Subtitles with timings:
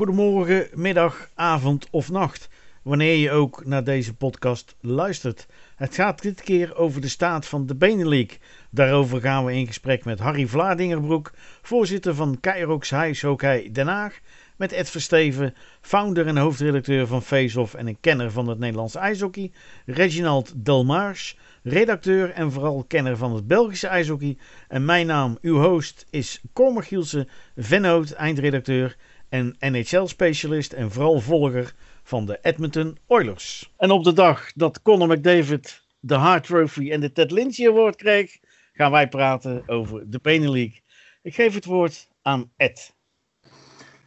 [0.00, 2.48] Goedemorgen, middag, avond of nacht,
[2.82, 5.46] wanneer je ook naar deze podcast luistert.
[5.76, 8.38] Het gaat dit keer over de staat van de Benelink.
[8.70, 11.32] Daarover gaan we in gesprek met Harry Vladingerbroek,
[11.62, 14.20] voorzitter van Kairox High Hockey Den Haag,
[14.56, 19.52] met Ed Versteven, founder en hoofdredacteur van Faceoff en een kenner van het Nederlands ijshockey,
[19.86, 24.36] Reginald Delmars, redacteur en vooral kenner van het Belgische ijshockey.
[24.68, 28.96] En mijn naam, uw host, is Cor Michielsen, vennoot, eindredacteur
[29.30, 33.74] en NHL-specialist en vooral volger van de Edmonton Oilers.
[33.76, 37.96] En op de dag dat Conor McDavid de Hart Trophy en de Ted Lindsay Award
[37.96, 38.38] kreeg,
[38.72, 40.80] gaan wij praten over de Benelink.
[41.22, 42.94] Ik geef het woord aan Ed.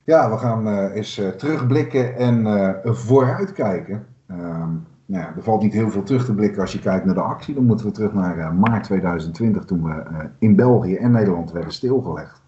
[0.03, 4.05] Ja, we gaan uh, eens uh, terugblikken en uh, vooruitkijken.
[4.27, 4.71] Ehm,
[5.05, 7.21] nou ja, er valt niet heel veel terug te blikken als je kijkt naar de
[7.21, 7.53] actie.
[7.53, 12.42] Dan moeten we terug naar maart 2020, toen we in België en Nederland werden stilgelegd.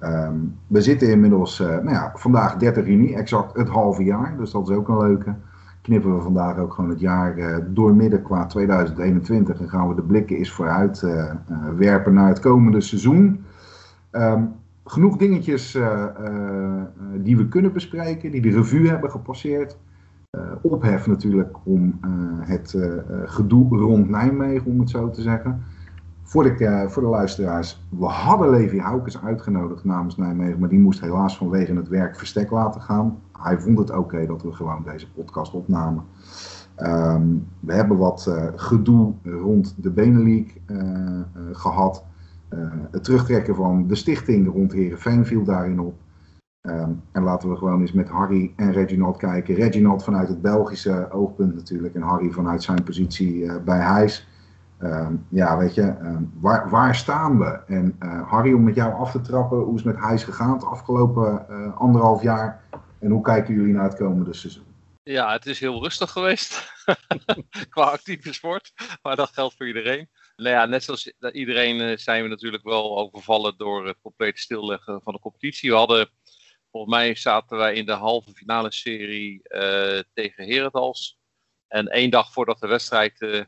[0.00, 4.36] Um, we zitten inmiddels, nou ja, vandaag 30 juni, exact het halve jaar.
[4.38, 5.34] Dus dat is ook een leuke.
[5.82, 9.60] Knippen we vandaag ook gewoon het jaar doormidden qua 2021.
[9.60, 11.06] En gaan we de blikken eens vooruit
[11.76, 13.44] werpen naar het komende seizoen.
[14.12, 14.52] Um,
[14.90, 16.82] genoeg dingetjes uh, uh,
[17.16, 19.76] die we kunnen bespreken, die de revue hebben gepasseerd.
[20.30, 22.00] Uh, ophef natuurlijk om
[22.40, 22.76] het
[23.24, 25.62] gedoe rond Nijmegen, om het zo te zeggen.
[26.28, 31.00] Voor de, voor de luisteraars, we hadden Levi Houkens uitgenodigd namens Nijmegen, maar die moest
[31.00, 33.18] helaas vanwege het werk verstek laten gaan.
[33.32, 36.04] Hij vond het oké dat we gewoon deze podcast opnamen.
[36.76, 40.50] Um, we hebben wat gedoe rond de Benelink
[41.52, 42.04] gehad.
[42.50, 45.94] Uh, het terugtrekken van de stichting rond Herenveen viel daarin op.
[46.62, 49.54] Um, en laten we gewoon eens met Harry en Reginald kijken.
[49.54, 51.94] Reginald vanuit het Belgische oogpunt natuurlijk.
[51.94, 54.27] En Harry vanuit zijn positie bij Heijs.
[54.82, 57.60] Um, ja, weet je, um, waar, waar, staan we?
[57.66, 60.52] En uh, Harry, om met jou af te trappen, hoe is het met Heijs gegaan
[60.52, 62.62] het afgelopen anderhalf jaar?
[62.98, 64.66] En hoe kijken jullie naar het komende seizoen?
[65.02, 66.72] Ja, het is heel rustig geweest
[67.70, 68.72] qua actieve sport.
[69.02, 70.08] Maar dat geldt voor iedereen.
[70.36, 75.02] Nou ja, net zoals iedereen eh, zijn we natuurlijk wel overvallen door het complete stilleggen
[75.02, 75.70] van de competitie.
[75.70, 76.10] We hadden,
[76.70, 79.40] volgens mij zaten wij in de halve finale serie
[80.12, 81.18] tegen Herentals.
[81.68, 83.46] En één dag voordat de wedstrijd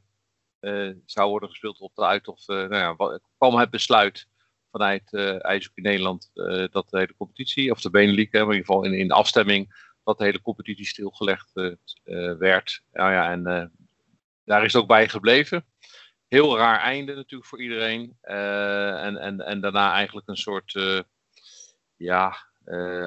[1.04, 4.26] zou worden gespeeld op de uit of nou ja, kwam het besluit
[4.70, 6.30] vanuit uh, IJshockey Nederland
[6.70, 10.18] dat de hele competitie, of de Benelink, in ieder geval in, in de afstemming, dat
[10.18, 11.50] de hele competitie stilgelegd
[12.38, 12.82] werd.
[12.92, 13.72] Nou ja, en
[14.44, 15.64] daar is het ook bij gebleven
[16.30, 18.16] heel raar einde natuurlijk voor iedereen.
[18.20, 21.04] En, en, en daarna eigenlijk een soort
[21.96, 22.36] ja,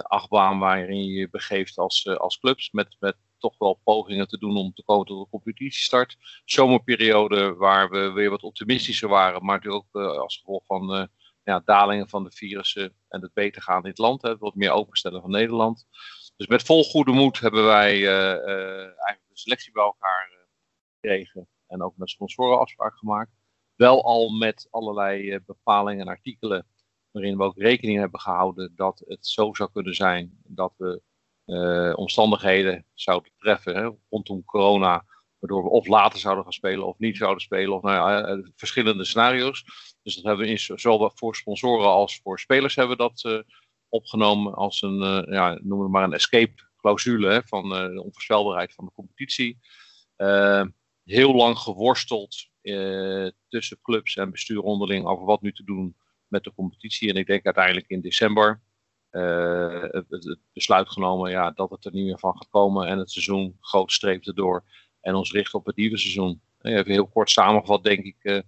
[0.02, 2.72] achtbaan waarin je je begeeft als, als clubs.
[2.72, 6.18] Met, met toch wel pogingen te doen om te komen tot een competitiestart.
[6.46, 9.46] Zomerperiode waar we weer wat optimistischer waren.
[9.46, 11.09] Maar natuurlijk ook als gevolg van
[11.44, 14.22] ja, dalingen van de virussen en het beter gaan in het land.
[14.22, 15.88] Wat meer openstellen van Nederland.
[16.36, 20.48] Dus met vol goede moed hebben wij eigenlijk de selectie bij elkaar
[20.94, 23.32] gekregen en ook met sponsoren afspraak gemaakt.
[23.76, 26.68] Wel al met allerlei eh, bepalingen en artikelen
[27.12, 31.02] waarin we ook rekening hebben gehouden dat het zo zou kunnen zijn dat we
[31.46, 35.06] uh, omstandigheden zouden treffen hè, rondom corona,
[35.40, 38.38] waardoor we of later zouden gaan spelen of niet zouden spelen, of nou ja, eh,
[38.56, 39.64] verschillende scenario's.
[40.02, 43.40] Dus dat hebben we in, zowel voor sponsoren als voor spelers hebben we dat uh,
[43.90, 48.92] opgenomen als een, ja, noem maar een escape clausule hè, van de onvoorspelbaarheid van de
[48.92, 49.59] competitie
[51.03, 52.50] heel lang geworsteld
[53.48, 55.96] tussen clubs en bestuur onderling over wat nu te doen
[56.28, 57.09] met de competitie.
[57.09, 58.62] En ik denk uiteindelijk in december
[59.13, 62.88] het, het, besluit genomen ja, dat het er niet meer van gaat komen.
[62.88, 64.63] En het seizoen groot streept erdoor.
[65.01, 66.41] En ons richten op het nieuwe seizoen.
[66.62, 68.40] Even heel kort samengevat, denk ik, uh,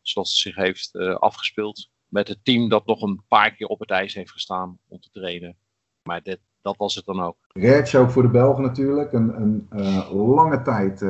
[0.00, 1.90] zoals het zich heeft afgespeeld.
[2.08, 5.10] Met het team dat nog een paar keer op het ijs heeft gestaan om te
[5.10, 5.56] trainen.
[6.02, 6.22] Maar
[6.62, 7.36] dat was het dan ook.
[7.52, 9.12] Reds ook voor de Belgen natuurlijk.
[9.12, 9.38] Een,
[9.70, 11.04] een lange tijd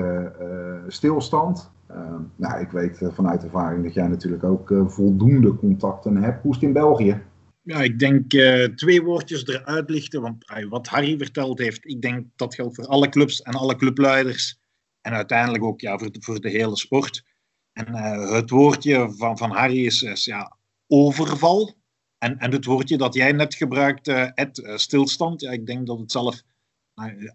[0.92, 1.70] stilstand.
[2.36, 6.42] nou, ik weet vanuit ervaring dat jij natuurlijk ook voldoende contacten hebt.
[6.42, 7.22] Hoe is het in België?
[7.62, 8.30] Ja, ik denk
[8.76, 10.20] twee woordjes eruit lichten.
[10.20, 14.58] Want wat Harry verteld heeft, ik denk dat geldt voor alle clubs en alle clubleiders.
[15.00, 17.24] En uiteindelijk ook ja, voor, de, voor de hele sport.
[17.72, 17.94] En
[18.34, 20.56] het woordje van, van Harry is, is ja,
[20.86, 21.74] overval.
[22.18, 25.40] En, en het woordje dat jij net gebruikt, uh, Ed, stilstand.
[25.40, 26.42] Ja, ik denk dat het zelf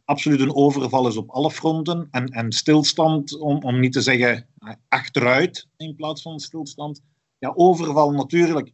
[0.05, 2.07] absoluut een overval is op alle fronten.
[2.11, 4.47] En, en stilstand, om, om niet te zeggen
[4.87, 7.01] achteruit in plaats van stilstand.
[7.37, 8.71] Ja, overval natuurlijk.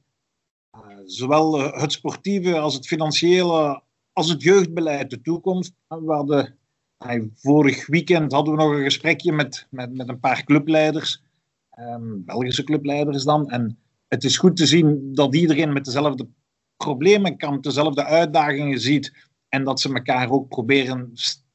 [1.05, 3.81] Zowel het sportieve als het financiële,
[4.13, 5.73] als het jeugdbeleid, de toekomst.
[5.87, 6.57] Hadden,
[7.33, 11.23] vorig weekend hadden we nog een gesprekje met, met, met een paar clubleiders.
[11.79, 13.49] Um, Belgische clubleiders dan.
[13.49, 13.77] En
[14.07, 16.27] het is goed te zien dat iedereen met dezelfde
[16.77, 19.13] problemen kampt, dezelfde uitdagingen ziet.
[19.49, 21.11] En dat ze elkaar ook proberen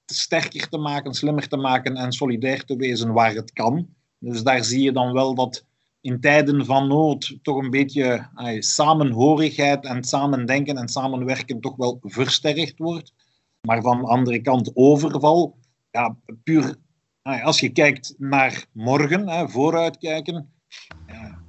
[0.06, 3.88] sterker te maken, slimmer te maken en solidair te wezen waar het kan.
[4.19, 5.64] Dus daar zie je dan wel dat
[6.00, 8.29] in tijden van nood toch een beetje
[8.59, 13.12] samenhorigheid en samendenken en samenwerken toch wel versterkt wordt.
[13.61, 15.59] Maar van de andere kant overval,
[15.91, 16.77] ja, puur
[17.23, 20.53] als je kijkt naar morgen, hè, vooruitkijken,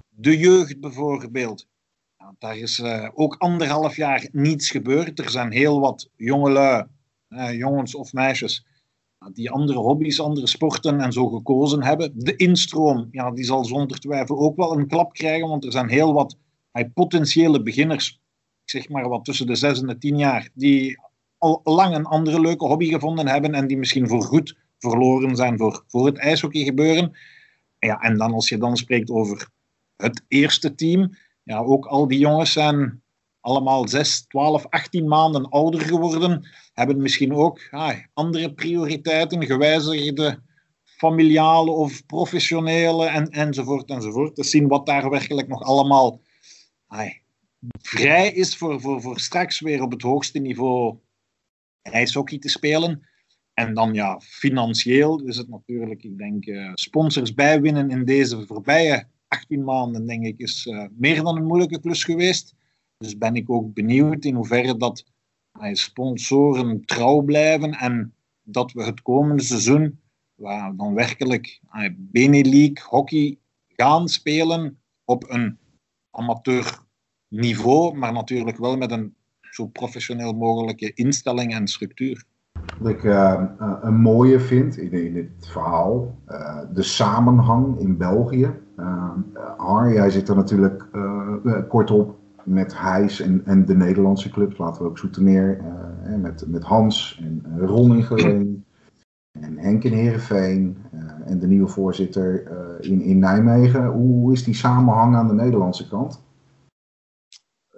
[0.10, 1.68] de jeugd bijvoorbeeld.
[2.40, 5.20] Daar is uh, ook anderhalf jaar niets gebeurd.
[5.20, 6.86] Er zijn heel wat jongelui,
[7.30, 8.66] uh, jongens of meisjes,
[9.34, 12.12] die andere hobby's, andere sporten en zo gekozen hebben.
[12.16, 15.90] De instroom, ja, die zal zonder twijfel ook wel een klap krijgen, want er zijn
[15.90, 16.38] heel wat
[16.94, 18.22] potentiële beginners,
[18.64, 21.00] ik zeg maar wat tussen de 6 en de 10 jaar, die
[21.38, 25.58] al lang een andere leuke hobby gevonden hebben en die misschien voor goed verloren zijn
[25.58, 27.18] voor, voor het ijshockey gebeuren.
[27.80, 29.50] Ja, en dan als je dan spreekt over
[29.96, 33.02] het eerste team, ja, ook al die jongens zijn
[33.40, 36.48] allemaal 6, 12, 18 maanden ouder geworden,
[36.80, 40.40] hebben misschien ook ah, andere prioriteiten, gewijzigde
[40.84, 44.36] familiale of professionele en, enzovoort enzovoort.
[44.36, 46.22] Te zien wat daar werkelijk nog allemaal
[47.82, 50.98] vrij is voor, voor, voor straks weer op het hoogste niveau
[51.82, 53.08] ijshockey te spelen.
[53.54, 59.08] En dan ja, financieel is het natuurlijk, ik denk, uh, sponsors bijwinnen in deze voorbije
[59.28, 62.54] 18 maanden, denk ik, is uh, meer dan een moeilijke klus geweest.
[62.98, 65.06] Dus ben ik ook benieuwd in hoeverre dat
[65.72, 68.14] sponsoren trouw blijven en
[68.44, 70.00] dat we het komende seizoen
[70.36, 71.60] waar dan werkelijk
[71.98, 73.38] Benelink hockey
[73.68, 75.58] gaan spelen op een
[76.12, 76.80] amateur
[77.28, 82.24] niveau, maar natuurlijk wel met een zo professioneel mogelijke instelling en structuur.
[82.80, 83.44] Wat ik uh,
[83.82, 86.16] een mooie vind in, in dit verhaal,
[86.74, 88.52] de samenhang in België.
[88.78, 89.12] Uh,
[89.58, 90.86] Har, jij zit er natuurlijk
[91.68, 92.18] kort op
[92.50, 94.58] met Heijs en, en de Nederlandse clubs.
[94.58, 98.66] Laten we ook Zoetermeer uh, met, met Hans en uh, Ron in Geleen.
[99.32, 100.78] En Henk in Heerenveen.
[100.94, 102.52] Uh, en de nieuwe voorzitter
[102.82, 103.86] in, in Nijmegen.
[103.86, 106.24] Hoe is die samenhang aan de Nederlandse kant?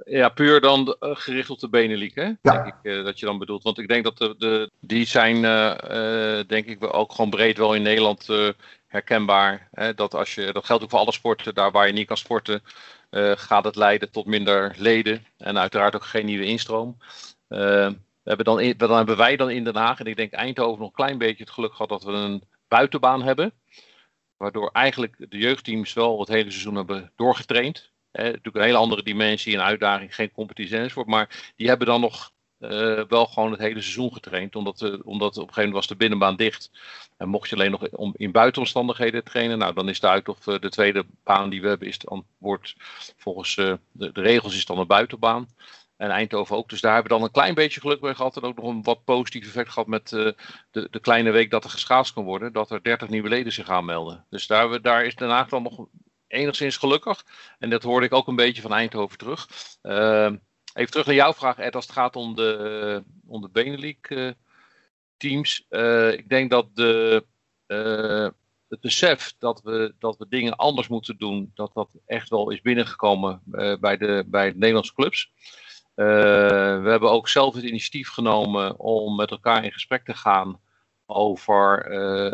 [0.05, 2.23] Ja, puur dan gericht op de Benelink, hè?
[2.23, 2.37] Ja.
[2.41, 3.63] Denk ik dat je dan bedoelt.
[3.63, 5.41] Want ik denk dat de, de die zijn,
[6.47, 8.27] denk ik, ook gewoon breed wel in Nederland
[8.87, 9.67] herkenbaar.
[9.71, 9.93] Hè?
[9.93, 11.53] Dat, als je, dat geldt ook voor alle sporten.
[11.53, 12.61] Daar waar je niet kan sporten,
[13.11, 16.97] uh, gaat het leiden tot minder leden en uiteraard ook geen nieuwe instroom.
[16.99, 17.89] Uh,
[18.23, 20.79] we hebben dan, in, dan hebben wij dan in Den Haag, en ik denk Eindhoven
[20.79, 23.53] nog een klein beetje het geluk gehad dat we een buitenbaan hebben.
[24.37, 27.91] Waardoor eigenlijk de jeugdteams wel het hele seizoen hebben doorgetraind.
[28.11, 31.07] Eh, natuurlijk een hele andere dimensie en uitdaging, geen competitie enzovoort.
[31.07, 32.31] Maar die hebben dan nog
[32.61, 34.55] uh, wel gewoon het hele seizoen getraind.
[34.55, 36.71] Omdat, uh, omdat op een gegeven moment was de binnenbaan dicht.
[37.17, 40.59] En mocht je alleen nog om, in buitenomstandigheden trainen, nou dan is de uit uh,
[40.59, 42.75] de tweede baan die we hebben, is dan, wordt
[43.17, 45.47] volgens de, de, regels is dan een buitenbaan.
[45.97, 46.69] En Eindhoven ook.
[46.69, 48.37] Dus daar hebben we dan een klein beetje geluk mee gehad.
[48.37, 50.35] En ook nog een wat positief effect gehad met de,
[50.71, 52.53] de kleine week dat er geschaatst kan worden.
[52.53, 54.25] Dat er 30 nieuwe leden zich aanmelden.
[54.29, 55.87] Dus daar, daar is Haag dan nog
[56.27, 57.25] enigszins gelukkig.
[57.59, 59.47] En dat hoorde ik ook een beetje van Eindhoven terug.
[60.73, 64.31] Even terug naar jouw vraag, Ed, als het gaat om de, om de Benelink uh,
[65.17, 65.65] teams.
[65.69, 67.25] Uh, ik denk dat de,
[67.67, 68.29] uh,
[68.67, 72.61] het besef dat we, dat we dingen anders moeten doen, dat dat echt wel is
[72.61, 73.41] binnengekomen
[73.79, 75.31] bij, de, bij de Nederlandse clubs.
[75.93, 80.59] we hebben ook zelf het initiatief genomen om met elkaar in gesprek te gaan
[81.05, 81.89] over,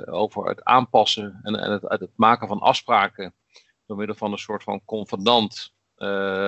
[0.10, 3.34] over het aanpassen en, en het, het, maken van afspraken
[3.86, 5.76] door middel van een soort van convenant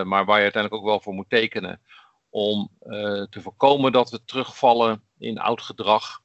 [0.07, 1.81] maar waar je uiteindelijk ook wel voor moet tekenen.
[2.29, 6.21] Om uh, te voorkomen dat we terugvallen in oud gedrag.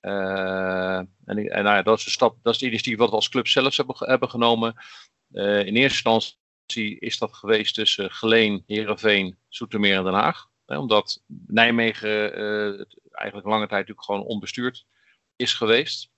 [0.00, 3.28] Uh, en, en nou ja, dat is de stap, dat is initiatief wat we als
[3.28, 4.74] club zelf hebben, hebben genomen.
[5.30, 10.46] in eerste instantie is dat geweest tussen Geleen, Heerenveen, Zoetermeer en Den Haag.
[10.66, 12.32] omdat Nijmegen
[13.10, 14.86] eigenlijk lange tijd natuurlijk gewoon onbestuurd
[15.36, 16.10] is geweest.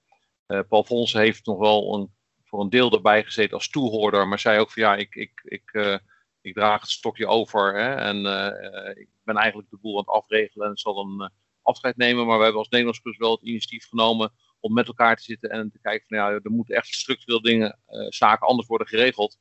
[0.69, 4.59] Paul Fons heeft nog wel een, voor een deel erbij gezeten als toehoorder, maar zei
[4.59, 6.01] ook van ja, ik, ik, ik
[6.49, 10.09] ik draag het stokje over hè, en uh, ik ben eigenlijk de boel aan het
[10.09, 11.29] afregelen en zal dan uh,
[11.63, 12.27] afscheid nemen.
[12.27, 15.51] Maar we hebben als Nederlands Plus wel het initiatief genomen om met elkaar te zitten
[15.51, 17.79] en te kijken van ja, er moeten echt structureel dingen,
[18.09, 19.39] zaken anders worden geregeld.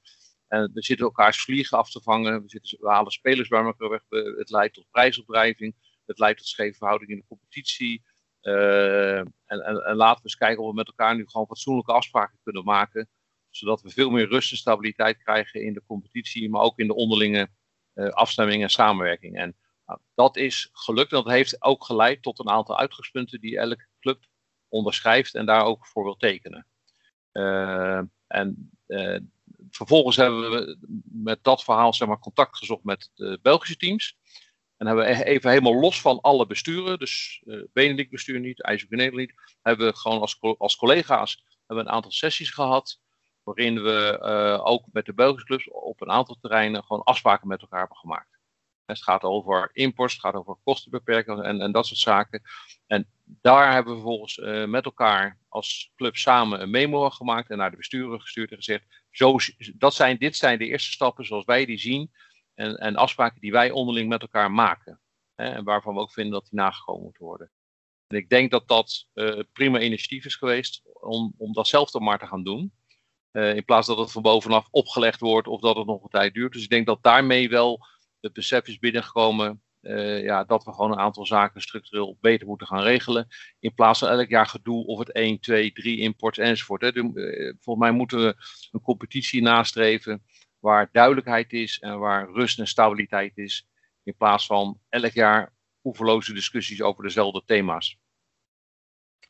[0.48, 3.90] En we zitten elkaars vliegen af te vangen, we, zitten, we halen spelers bij elkaar
[3.90, 4.02] weg,
[4.38, 8.04] het leidt tot prijsopdrijving, het leidt tot scheve verhouding in de competitie.
[8.42, 12.64] En, en, laten we eens kijken of we met elkaar nu gewoon fatsoenlijke afspraken kunnen
[12.64, 13.10] maken
[13.50, 16.96] zodat we veel meer rust en stabiliteit krijgen in de competitie, maar ook in de
[16.96, 17.50] onderlinge
[17.94, 19.38] uh, afstemming en samenwerking.
[19.38, 23.58] En nou, dat is gelukt en dat heeft ook geleid tot een aantal uitgangspunten die
[23.58, 24.26] elke club
[24.68, 26.68] onderschrijft en daar ook voor wil tekenen.
[27.34, 29.20] Uh, en uh,
[29.70, 34.18] vervolgens hebben we met dat verhaal zeg maar, contact gezocht met de Belgische teams.
[34.78, 38.64] En hebben we e-, even helemaal los van alle besturen, dus uh, Benedict bestuur niet,
[38.64, 43.00] Nederland niet, hebben we gewoon als, als collega's hebben een aantal sessies gehad,
[43.48, 47.62] waarin we uh, ook met de Belgische clubs op een aantal terreinen gewoon afspraken met
[47.62, 48.40] elkaar hebben gemaakt.
[48.86, 52.42] Het gaat over imports, het gaat over kostenbeperkingen en, en dat soort zaken.
[52.88, 57.58] En daar hebben we vervolgens uh, met elkaar als club samen een memo gemaakt en
[57.58, 59.36] naar de besturen gestuurd en gezegd: zo,
[59.76, 62.12] dat zijn, dit zijn de eerste stappen zoals wij die zien
[62.54, 65.00] en, en afspraken die wij onderling met elkaar maken.
[65.36, 67.52] Hè, en waarvan we ook vinden dat die nagekomen moeten worden.
[68.08, 72.04] En ik denk dat dat uh, prima initiatief is geweest om, om dat zelf dan
[72.04, 72.72] maar te gaan doen.
[73.38, 76.34] Uh, in plaats dat het van bovenaf opgelegd wordt of dat het nog een tijd
[76.34, 76.54] duurt.
[76.54, 77.86] Dus ik denk dat daarmee wel
[78.20, 82.68] het besef is binnengekomen uh, ja, dat we gewoon een aantal zaken structureel beter moeten
[82.68, 83.28] gaan regelen.
[83.60, 86.82] In plaats van elk jaar gedoe of het 1, 2, 3 imports enzovoort.
[86.82, 86.92] Hè.
[86.92, 88.36] De, volgens mij moeten we
[88.72, 90.24] een competitie nastreven
[90.60, 93.68] waar duidelijkheid is en waar rust en stabiliteit is.
[94.04, 95.54] In plaats van elk jaar
[95.84, 97.98] oeverloze discussies over dezelfde thema's.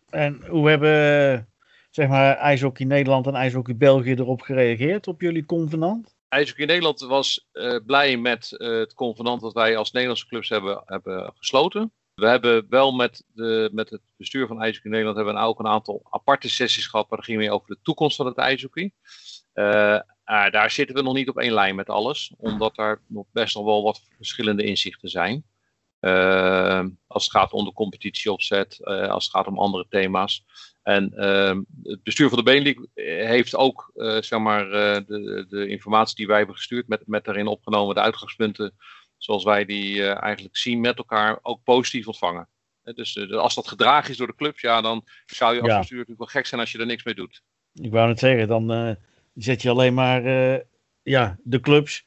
[0.09, 1.49] En hoe hebben
[1.97, 6.15] zeg maar, IJshockey Nederland en IJshockey België erop gereageerd op jullie convenant?
[6.29, 10.81] IJshockey Nederland was uh, blij met uh, het convenant dat wij als Nederlandse clubs hebben,
[10.85, 11.91] hebben gesloten.
[12.13, 15.67] We hebben wel met, de, met het bestuur van IJshockey Nederland hebben we ook een
[15.67, 17.09] aantal aparte sessies gehad.
[17.09, 18.91] Waar ging weer over de toekomst van het ijshockey.
[19.53, 22.33] Uh, daar zitten we nog niet op één lijn met alles.
[22.37, 25.43] Omdat daar nog best nog wel wat verschillende inzichten zijn.
[27.07, 30.43] Als het gaat om de competitieopzet, als het gaat om andere thema's.
[30.87, 36.15] En uh, het bestuur van de Benelink heeft ook uh, zeg maar, de, de, informatie
[36.15, 38.73] die wij hebben gestuurd, met, met daarin opgenomen de uitgangspunten
[39.17, 42.47] zoals wij die eigenlijk zien met elkaar, ook positief ontvangen.
[42.83, 45.77] Dus als dat gedragen is door de clubs, ja, dan zou je als ja.
[45.77, 47.41] bestuur natuurlijk wel gek zijn als je er niks mee doet.
[47.73, 48.97] Ik wou net zeggen, dan
[49.35, 50.23] zet je alleen maar
[51.03, 52.05] ja, de clubs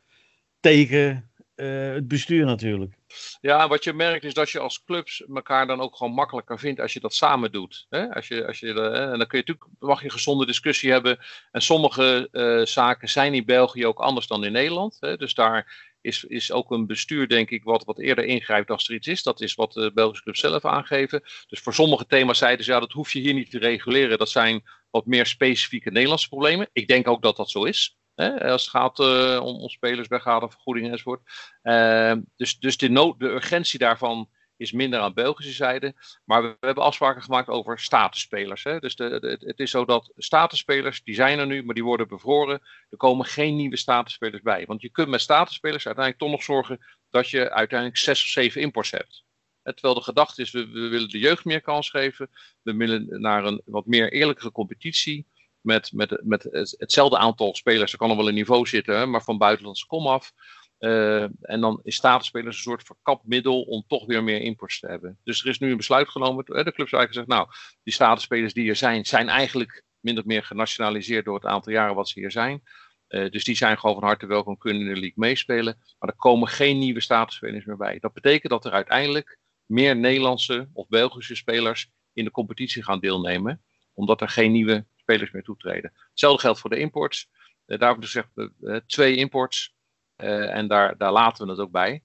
[0.60, 2.94] tegen het bestuur natuurlijk.
[3.40, 6.80] Ja, wat je merkt is dat je als clubs elkaar dan ook gewoon makkelijker vindt
[6.80, 7.86] als je dat samen doet.
[7.88, 8.14] Hè?
[8.14, 11.18] Als je, als je, en dan kun je natuurlijk, mag je gezonde discussie hebben.
[11.50, 14.96] En sommige uh, zaken zijn in België ook anders dan in Nederland.
[15.00, 15.16] Hè?
[15.16, 18.94] Dus daar is, is ook een bestuur, denk ik, wat, wat eerder ingrijpt als er
[18.94, 19.22] iets is.
[19.22, 21.22] Dat is wat de Belgische clubs zelf aangeven.
[21.48, 24.18] Dus voor sommige thema's zeiden ze, ja, dat hoef je hier niet te reguleren.
[24.18, 26.68] Dat zijn wat meer specifieke Nederlandse problemen.
[26.72, 27.98] Ik denk ook dat dat zo is.
[28.20, 31.20] Hè, als het gaat uh, om, om spelers, vergoedingen enzovoort.
[31.62, 34.28] Uh, dus dus de, nood, de urgentie daarvan
[34.60, 35.94] is minder aan Belgische zijde.
[36.24, 38.64] Maar we, hebben afspraken gemaakt over statusspelers.
[38.64, 38.78] Hè.
[38.78, 42.60] Dus de, het is zo dat statusspelers, die zijn er nu, maar die worden bevroren.
[42.90, 44.66] Er komen geen nieuwe statusspelers bij.
[44.66, 48.60] Want je kunt met statusspelers uiteindelijk toch nog zorgen dat je uiteindelijk zes of zeven
[48.60, 49.24] imports hebt.
[49.62, 52.30] Terwijl de gedachte is, we, we willen de jeugd meer kans geven.
[52.62, 55.26] We willen naar een wat meer eerlijkere competitie
[55.60, 56.48] met, met, met
[56.78, 57.92] hetzelfde aantal spelers.
[57.92, 60.32] Er kan nog wel een niveau zitten, maar van buitenlandse kom af.
[60.78, 64.86] Uh, en dan is statusspelers een soort verkapt middel om toch weer meer imports te
[64.86, 65.18] hebben.
[65.24, 66.44] Dus er is nu een besluit genomen.
[66.44, 67.48] De clubs eigenlijk gezegd, nou,
[67.82, 71.94] die statusspelers die er zijn, zijn eigenlijk min of meer genationaliseerd door het aantal jaren
[71.94, 72.62] wat ze hier zijn.
[73.08, 75.78] Uh, dus die zijn gewoon van harte welkom, kunnen in de league meespelen.
[75.98, 77.98] Maar er komen geen nieuwe statusspelers meer bij.
[77.98, 83.62] Dat betekent dat er uiteindelijk meer Nederlandse of Belgische spelers in de competitie gaan deelnemen.
[83.92, 85.92] Omdat er geen nieuwe spelers meer toetreden.
[86.10, 87.28] Hetzelfde geldt voor de imports.
[87.66, 88.28] Uh, daarom dus zegt
[88.60, 89.74] uh, twee imports.
[90.16, 92.02] Uh, en daar, daar laten we het ook bij.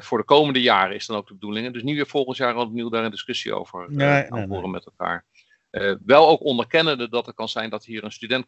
[0.00, 1.72] voor de komende jaren is dan ook de bedoeling.
[1.72, 4.68] Dus niet weer volgend jaar opnieuw daar een discussie over nee, nee, nee.
[4.68, 5.26] met elkaar.
[6.04, 8.46] wel ook onderkennende dat het kan zijn dat hier een student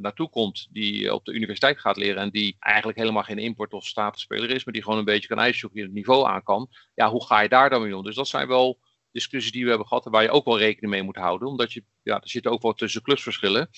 [0.00, 3.86] naartoe komt die op de universiteit gaat leren en die eigenlijk helemaal geen import of
[3.86, 6.68] statusspeler is, maar die gewoon een beetje kan ijsjoeken het niveau aan kan.
[6.94, 8.04] Ja, hoe ga je daar dan mee om?
[8.04, 8.78] Dus dat zijn wel
[9.14, 11.48] discussies die we hebben gehad waar je ook wel rekening mee moet houden.
[11.48, 13.68] Omdat je, ja, er zitten ook wel tussen clubsverschillen.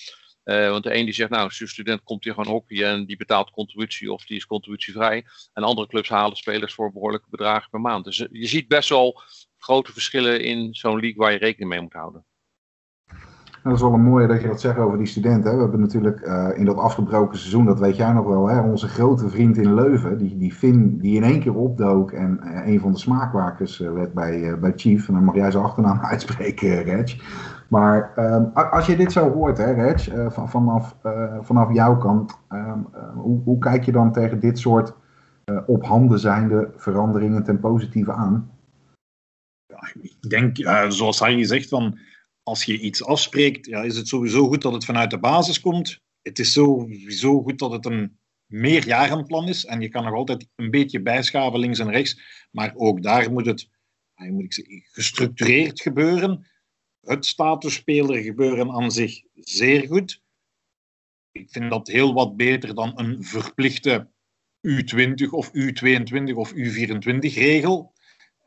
[0.43, 3.49] Uh, want de een die zegt, nou, student komt hier gewoon hockeyen en die betaalt
[3.51, 5.25] contributie of die is contributievrij.
[5.53, 8.05] En andere clubs halen spelers voor behoorlijke bedragen per maand.
[8.05, 9.21] Dus je ziet best wel
[9.57, 12.25] grote verschillen in zo'n league waar je rekening mee moet houden.
[13.67, 15.55] Dat is wel een mooie dat je dat zegt over die studenten.
[15.55, 18.87] We hebben natuurlijk uh, in dat afgebroken seizoen, dat weet jij nog wel, hè, onze
[18.87, 22.79] grote vriend in Leuven, die, die Finn, die in één keer opdook en uh, een
[22.79, 25.07] van de smaakmakers uh, werd bij, bij Chief.
[25.07, 27.15] En dan mag jij zijn achternaam uitspreken, Reg.
[27.69, 30.95] Maar um, als je dit zo hoort, hè, Reg, van, vanaf,
[31.41, 34.93] vanaf jouw kant, um, hoe, hoe, kijk je dan tegen dit soort
[35.65, 38.49] op handen zijnde veranderingen ten positieve aan?
[39.65, 40.57] Ja, ik denk,
[40.87, 41.97] zoals hij zegt, van
[42.47, 45.99] als je iets afspreekt, ja, is het sowieso goed dat het vanuit de basis komt.
[46.21, 49.65] Het is sowieso goed dat het een meerjarenplan is.
[49.65, 52.21] En je kan nog altijd een beetje bijschaven links en rechts.
[52.51, 53.69] Maar ook daar moet het
[54.15, 56.47] moet ik zeggen, gestructureerd gebeuren.
[57.01, 60.21] Het statusspeler gebeuren aan zich zeer goed.
[61.31, 64.09] Ik vind dat heel wat beter dan een verplichte
[64.67, 67.93] U20 of U22 of U24 regel.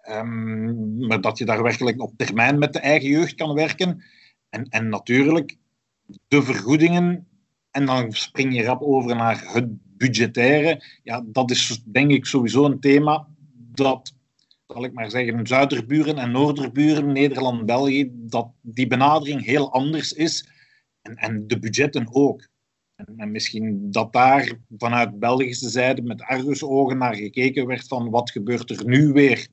[0.09, 4.03] Um, maar dat je daar werkelijk op termijn met de eigen jeugd kan werken.
[4.49, 5.57] En, en natuurlijk,
[6.29, 7.29] de vergoedingen,
[7.71, 9.67] en dan spring je rap over naar het
[9.97, 10.85] budgettaire.
[11.03, 13.27] Ja, dat is denk ik sowieso een thema
[13.75, 14.15] dat,
[14.67, 20.49] zal ik maar zeggen, zuiderburen en noorderburen, Nederland, België, dat die benadering heel anders is.
[21.03, 22.49] En, en de budgetten ook.
[23.17, 28.71] En misschien dat daar vanuit Belgische zijde met argusogen naar gekeken werd van wat gebeurt
[28.71, 29.49] er nu weer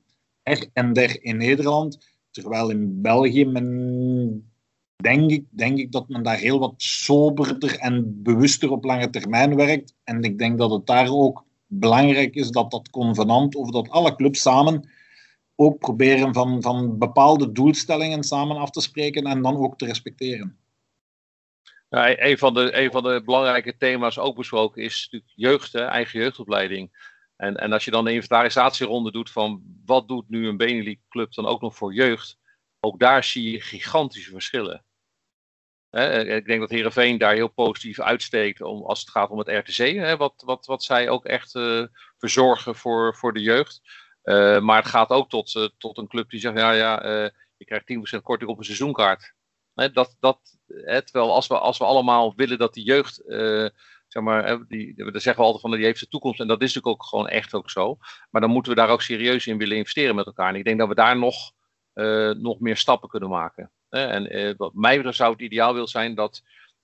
[0.47, 1.97] er en der in Nederland.
[2.31, 4.51] Terwijl in België men,
[4.95, 9.55] denk ik, denk ik dat men daar heel wat soberder en bewuster op lange termijn
[9.55, 9.93] werkt.
[10.03, 14.15] En ik denk dat het daar ook belangrijk is dat dat convenant, of dat alle
[14.15, 14.89] clubs samen
[15.55, 20.57] ook proberen van, van bepaalde doelstellingen samen af te spreken en dan ook te respecteren.
[21.89, 25.85] Ja, een, van de, een van de belangrijke thema's ook besproken is natuurlijk jeugd, hè,
[25.85, 27.15] eigen jeugdopleiding.
[27.37, 31.33] En, en als je dan de inventarisatieronde doet van wat doet nu een Benelux club
[31.33, 32.37] dan ook nog voor jeugd,
[32.79, 34.85] ook daar zie je gigantische verschillen.
[36.27, 40.17] ik denk dat Herenveen daar heel positief uitsteekt om, als het gaat om het RTC,
[40.17, 41.85] wat, wat, wat zij ook echt uh,
[42.17, 43.81] verzorgen voor, voor de jeugd.
[44.23, 47.01] Uh, maar het gaat ook tot, tot een club die zegt, ja, ja
[47.57, 49.33] je krijgt 10% korting op een seizoenkaart.
[49.73, 50.39] dat, dat,
[50.83, 53.21] terwijl als we, als we allemaal willen dat die jeugd
[54.23, 56.39] maar, die, daar zeggen we altijd van die heeft de toekomst.
[56.39, 57.97] En dat is natuurlijk ook gewoon echt ook zo.
[58.29, 60.49] Maar dan moeten we daar ook serieus in willen investeren met elkaar.
[60.49, 61.51] En ik denk dat we daar nog,
[61.93, 63.71] uh, nog meer stappen kunnen maken.
[63.89, 66.41] En uh, wat mij betreft zou het ideaal wil zijn dat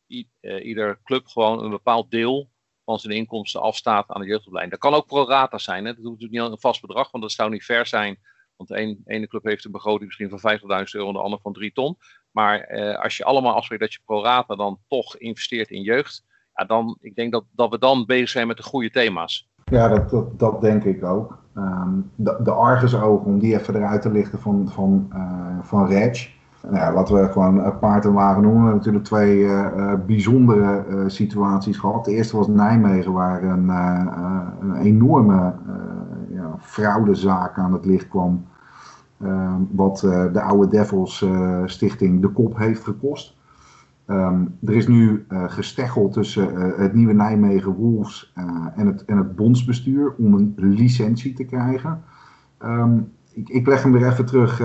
[0.07, 2.49] uh, ieder club gewoon een bepaald deel
[2.85, 4.79] van zijn inkomsten afstaat aan de jeugdopleiding.
[4.79, 5.85] Dat kan ook pro rata zijn.
[5.85, 5.93] Hè?
[5.93, 8.19] Dat hoeft natuurlijk niet een vast bedrag, want dat zou niet fair zijn.
[8.55, 11.53] Want de ene club heeft een begroting misschien van 50.000 euro en de andere van
[11.53, 11.97] 3 ton.
[12.31, 16.23] Maar als je allemaal afspreekt dat je pro rata dan toch investeert in jeugd,
[16.53, 19.51] dan, ik denk dat, dat we dan bezig zijn met de goede thema's.
[19.63, 21.37] Ja, dat, dat, denk ik ook.
[21.57, 26.31] Um, de, de argusogen, om die even eruit te lichten van, van, uh, van Reg.
[26.61, 28.61] Nou ja, laten we gewoon paard en wagen noemen.
[28.61, 32.05] We hebben natuurlijk twee uh, bijzondere situaties gehad.
[32.05, 35.53] De eerste was Nijmegen, waar een, een enorme
[36.29, 38.46] ja, fraudezaak aan het licht kwam.
[39.22, 40.00] Ehm, wat
[40.33, 41.25] de oude Devils
[41.66, 43.35] Stichting de kop heeft gekost.
[44.07, 49.18] Um, er is nu uh, tussen uh, het nieuwe Nijmegen Wolves uh, en, het, en
[49.18, 52.03] het bondsbestuur om een licentie te krijgen.
[52.63, 54.57] Um, ik, ik, leg hem weer even terug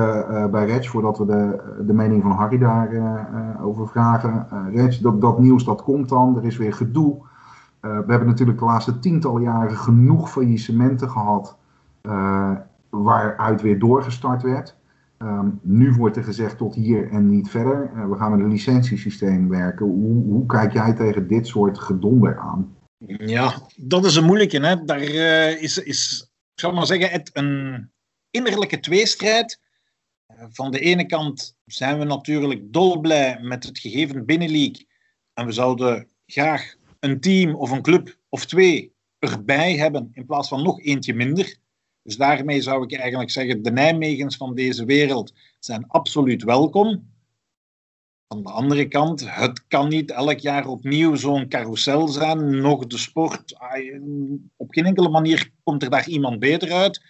[0.50, 4.46] bij Reg voordat we de, de mening van Harry daarover over vragen.
[4.72, 7.16] Reg, dat, dat nieuws dat komt dan, er is weer gedoe.
[7.80, 11.58] we hebben natuurlijk de laatste tientallen jaren genoeg faillissementen gehad
[12.90, 14.77] waaruit weer doorgestart werd.
[15.22, 17.90] Um, nu wordt er gezegd tot hier en niet verder.
[17.94, 19.86] Uh, we gaan met een licentiesysteem werken.
[19.86, 22.76] Hoe, hoe, kijk jij tegen dit soort gedonder aan?
[23.06, 24.66] Ja, dat is een moeilijke.
[24.66, 24.84] Hè?
[24.84, 27.90] Daar uh, is, is, ik maar zeggen, het een
[28.30, 29.60] innerlijke tweestrijd.
[30.28, 34.86] Uh, van de ene kant zijn we natuurlijk dolblij met het gegeven binnenleague.
[35.32, 40.48] En we zouden graag een team of een club of twee erbij hebben in plaats
[40.48, 41.56] van nog eentje minder.
[42.08, 47.12] Dus daarmee zou ik eigenlijk zeggen, de Nijmegens van deze wereld zijn absoluut welkom.
[48.26, 52.98] Aan de andere kant, het kan niet elk jaar opnieuw zo'n carousel zijn, nog de
[52.98, 53.56] sport.
[54.56, 57.02] Op geen enkele manier komt er daar iemand beter uit.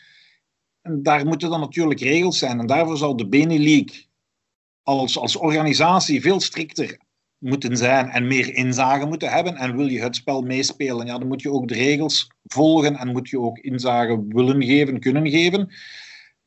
[0.80, 2.58] En daar moeten dan natuurlijk regels zijn.
[2.58, 4.06] En daarvoor zal de Benelink
[4.82, 6.98] als, als organisatie veel strikter
[7.38, 9.56] moeten zijn en meer inzage moeten hebben.
[9.56, 13.12] En wil je het spel meespelen, ja, dan moet je ook de regels volgen en
[13.12, 15.68] moet je ook inzage willen geven, kunnen geven.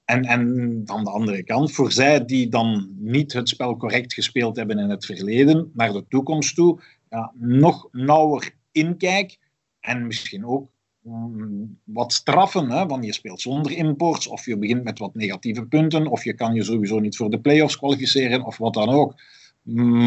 [0.05, 4.55] En, en aan de andere kant, voor zij die dan niet het spel correct gespeeld
[4.55, 9.37] hebben in het verleden, naar de toekomst toe, ja, nog nauwer inkijk
[9.79, 10.69] en misschien ook
[11.05, 12.71] um, wat straffen.
[12.71, 12.85] Hè?
[12.85, 16.53] Want je speelt zonder imports, of je begint met wat negatieve punten, of je kan
[16.53, 19.21] je sowieso niet voor de play-offs kwalificeren, of wat dan ook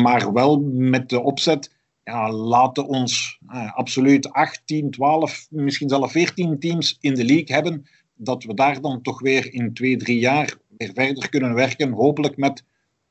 [0.03, 6.59] maar wel met de opzet, ja, laten ons uh, absoluut 18, 12, misschien zelfs 14
[6.59, 10.57] teams in de league hebben, dat we daar dan toch weer in twee, drie jaar
[10.77, 12.65] weer verder kunnen werken, hopelijk met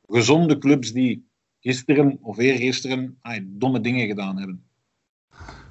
[0.08, 1.28] gezonde clubs die
[1.60, 4.64] gisteren of eergisteren domme dingen gedaan hebben.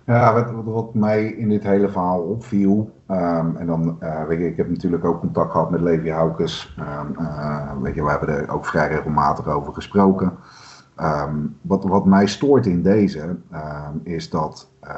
[0.06, 4.46] Ja, wat, wat, mij in dit hele verhaal opviel, um, en dan uh, weet je,
[4.46, 6.74] ik heb natuurlijk ook contact gehad met Levi Haukes.
[6.78, 10.38] Um, uh, weet je, we hebben er ook vrij regelmatig over gesproken.
[11.00, 14.90] Um, wat, wat mij stoort in deze um, is dat uh,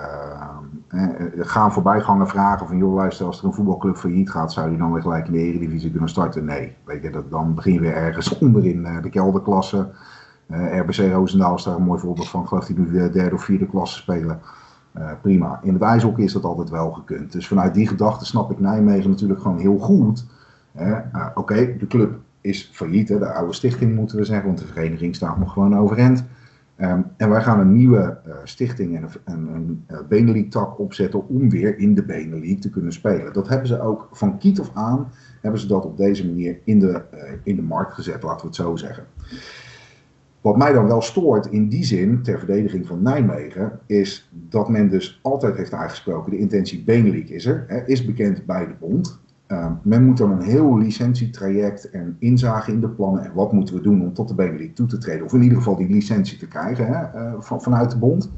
[0.88, 4.78] eh, gaan voorbijgangen vragen van joh luister als er een voetbalclub failliet gaat zou die
[4.78, 6.44] dan weer gelijk in de eredivisie kunnen starten?
[6.44, 9.88] Nee, weet je, dat, dan begin je weer ergens onder in uh, de kelderklasse.
[10.46, 13.44] Uh, RBC Roosendaal is daar een mooi voorbeeld van, geloof ik nu de derde of
[13.44, 14.40] vierde klasse spelen.
[15.22, 15.60] prima.
[15.62, 17.32] In het ijshockey is dat altijd wel gekund.
[17.32, 20.26] Dus vanuit die gedachte snap ik Nijmegen natuurlijk gewoon heel goed.
[21.34, 25.38] Oké, de club is failliet, de oude stichting moeten we zeggen, want de vereniging staat
[25.38, 26.24] nog gewoon overeind.
[26.76, 31.50] Ehm, en wij gaan een nieuwe uh, stichting en een, een uh, Benelink-tak opzetten om
[31.50, 33.32] weer in de Benelink te kunnen spelen.
[33.32, 35.08] Dat hebben ze ook van kiet of aan,
[35.40, 38.46] hebben ze dat op deze manier in de, uh, in de markt gezet, laten we
[38.46, 39.04] het zo zeggen.
[40.40, 44.88] Wat mij dan wel stoort in die zin, ter verdediging van Nijmegen, is dat men
[44.88, 49.22] dus altijd heeft aangesproken, de intentie Benelink is er, hè, is bekend bij de bond.
[49.48, 53.74] Uh, men moet dan een heel licentietraject en inzage in de plannen en wat moeten
[53.74, 55.24] we doen om tot de Benelink toe te treden.
[55.24, 58.32] Of in ieder geval die licentie te krijgen hè, uh, van, vanuit de bond.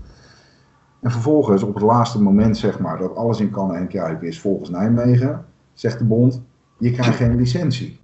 [1.01, 4.41] En vervolgens op het laatste moment zeg maar dat alles in kan en kruiken is
[4.41, 6.43] volgens Nijmegen, zegt de bond,
[6.79, 8.01] je krijgt geen licentie.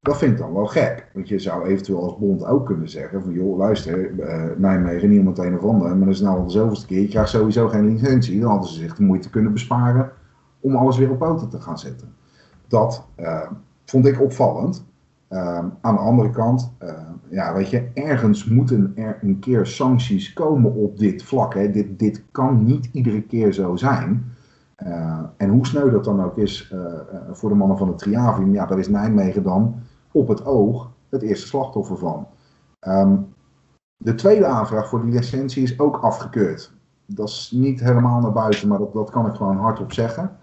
[0.00, 1.10] Dat vind ik dan wel gek.
[1.14, 5.38] Want je zou eventueel als bond ook kunnen zeggen van joh luister uh, Nijmegen niemand
[5.38, 5.88] een of ander.
[5.88, 7.00] Maar dat is nou al de keer.
[7.00, 8.40] Je krijgt sowieso geen licentie.
[8.40, 10.12] Dan hadden ze zich de moeite kunnen besparen
[10.62, 12.14] om alles weer op poten te gaan zetten.
[12.68, 13.50] Dat uh,
[13.84, 14.84] vond ik opvallend.
[15.30, 16.90] Uh, aan de andere kant, uh,
[17.28, 21.54] ja, weet je, ergens moeten er een keer sancties komen op dit vlak.
[21.54, 21.70] Hè.
[21.70, 24.32] Dit, dit kan niet iedere keer zo zijn.
[24.86, 26.74] Uh, en hoe sneu dat dan ook is
[27.30, 29.74] voor de mannen van het Triavium, ja, daar is Nijmegen dan
[30.12, 32.26] op het oog het eerste slachtoffer van.
[32.86, 33.26] Um,
[33.96, 36.72] de tweede aanvraag voor die licentie is ook afgekeurd.
[37.06, 40.36] Dat is niet helemaal naar buiten, maar dat, dat kan ik gewoon hardop zeggen.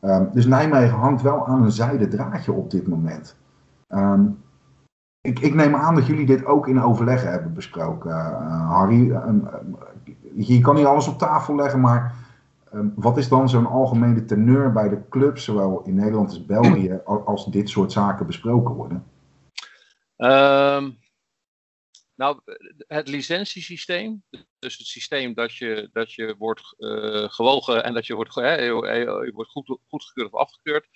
[0.00, 3.36] Um, dus Nijmegen hangt wel aan een zijden draadje op dit moment.
[3.88, 4.44] Um,
[5.20, 9.10] ik, ik, neem aan dat jullie dit ook in overleg hebben besproken, uh, Harry.
[9.10, 9.48] Um,
[10.34, 12.14] je kan niet alles op tafel leggen, maar
[12.94, 17.46] wat is dan zo'n algemene teneur bij de clubs, zowel in Nederland als België, als
[17.46, 19.04] dit soort zaken besproken worden?
[22.16, 22.40] Nou,
[22.76, 24.24] het licentiesysteem,
[24.58, 28.54] dus het systeem dat je, dat je wordt uh, gewogen en dat je wordt, hè,
[28.54, 30.88] je wordt goed, goedgekeurd of afgekeurd,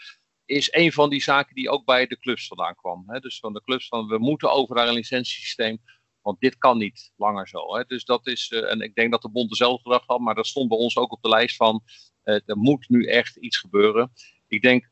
[0.44, 3.04] is een van die zaken die ook bij de clubs vandaan kwam.
[3.06, 3.20] Hè.
[3.20, 5.78] Dus van de clubs van we moeten over naar een licentiesysteem,
[6.20, 7.76] want dit kan niet langer zo.
[7.76, 7.84] Hè.
[7.84, 10.46] Dus dat is, uh, en ik denk dat de bond dezelfde gedacht had, maar dat
[10.46, 11.82] stond bij ons ook op de lijst van
[12.24, 14.12] uh, er moet nu echt iets gebeuren.
[14.46, 14.90] Ik denk,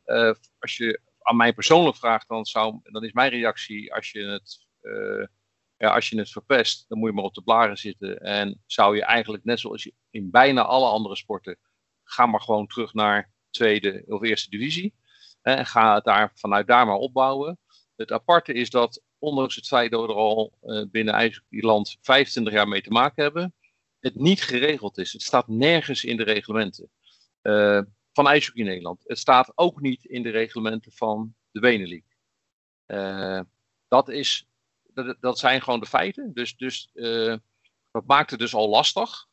[0.59, 4.67] als je aan mij persoonlijk vraagt, dan, zou, dan is mijn reactie als je het
[5.79, 8.21] ja, als je het verpest, dan moet je maar op de blaren zitten.
[8.21, 11.59] En zou je eigenlijk, net zoals in bijna alle andere sporten,
[12.05, 14.95] ga maar gewoon terug naar tweede of eerste divisie.
[15.43, 17.59] En ga het daar, vanuit daar maar opbouwen.
[17.97, 22.53] Het aparte is dat, ondanks het feit dat we er al uh, binnen land 25
[22.53, 23.55] jaar mee te maken hebben,
[24.01, 25.13] het niet geregeld is.
[25.13, 26.91] Het staat nergens in de reglementen
[27.43, 27.81] uh,
[28.13, 29.05] van IJshockey Nederland.
[29.07, 32.05] Het staat ook niet in de reglementen van de Benelink.
[32.87, 33.41] Uh,
[33.89, 34.48] dat is
[35.07, 36.31] dat, dat zijn gewoon de feiten.
[36.35, 37.37] Dus, dus uh,
[37.91, 39.27] dat maakt het dus al lastig.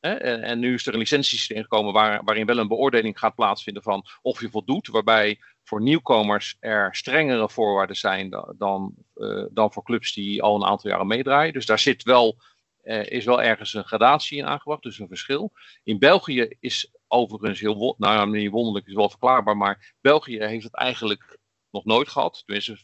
[0.00, 0.12] Hè?
[0.12, 3.82] En, en, nu is er een licentiesysteem gekomen waar, waarin wel een beoordeling gaat plaatsvinden
[3.82, 4.86] van of je voldoet.
[4.86, 10.56] Waarbij voor nieuwkomers er strengere voorwaarden zijn dan, dan, uh, dan voor clubs die al
[10.56, 11.52] een aantal jaren meedraaien.
[11.52, 12.36] Dus daar zit wel,
[12.82, 15.52] uh, is wel ergens een gradatie in aangebracht, dus een verschil.
[15.84, 20.74] In België is overigens heel, nou niet wonderlijk, is wel verklaarbaar, maar België heeft het
[20.74, 21.38] eigenlijk
[21.70, 22.42] nog nooit gehad.
[22.46, 22.78] Tenminste,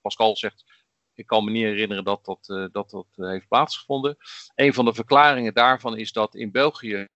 [0.00, 0.64] Pascal zegt
[1.18, 4.16] ik kan me niet herinneren dat dat, uh, dat, dat uh, heeft plaatsgevonden.
[4.54, 7.06] Een van de verklaringen daarvan is dat in België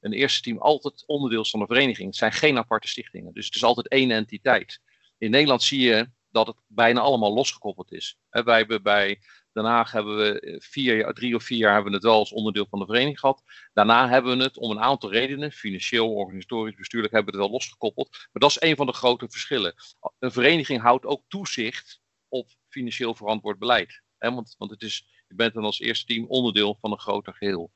[0.00, 2.06] een eerste team altijd onderdeel is van een vereniging.
[2.06, 4.80] Het zijn geen aparte stichtingen, dus het is altijd één entiteit.
[5.18, 8.18] In Nederland zie je dat het bijna allemaal losgekoppeld is.
[8.28, 9.20] He, wij hebben bij
[9.62, 12.66] Den hebben we eh, vier, drie of vier jaar hebben we het wel als onderdeel
[12.70, 13.42] van de vereniging gehad.
[13.72, 17.56] Daarna hebben we het om een aantal redenen, financieel, organisatorisch, bestuurlijk, hebben we het wel
[17.56, 18.10] losgekoppeld.
[18.10, 19.74] Maar dat is een van de grote verschillen.
[20.18, 24.02] Een vereniging houdt ook toezicht op financieel verantwoord beleid.
[24.18, 24.32] Hè?
[24.32, 27.70] Want, want het is, je bent dan als eerste team onderdeel van een groter geheel.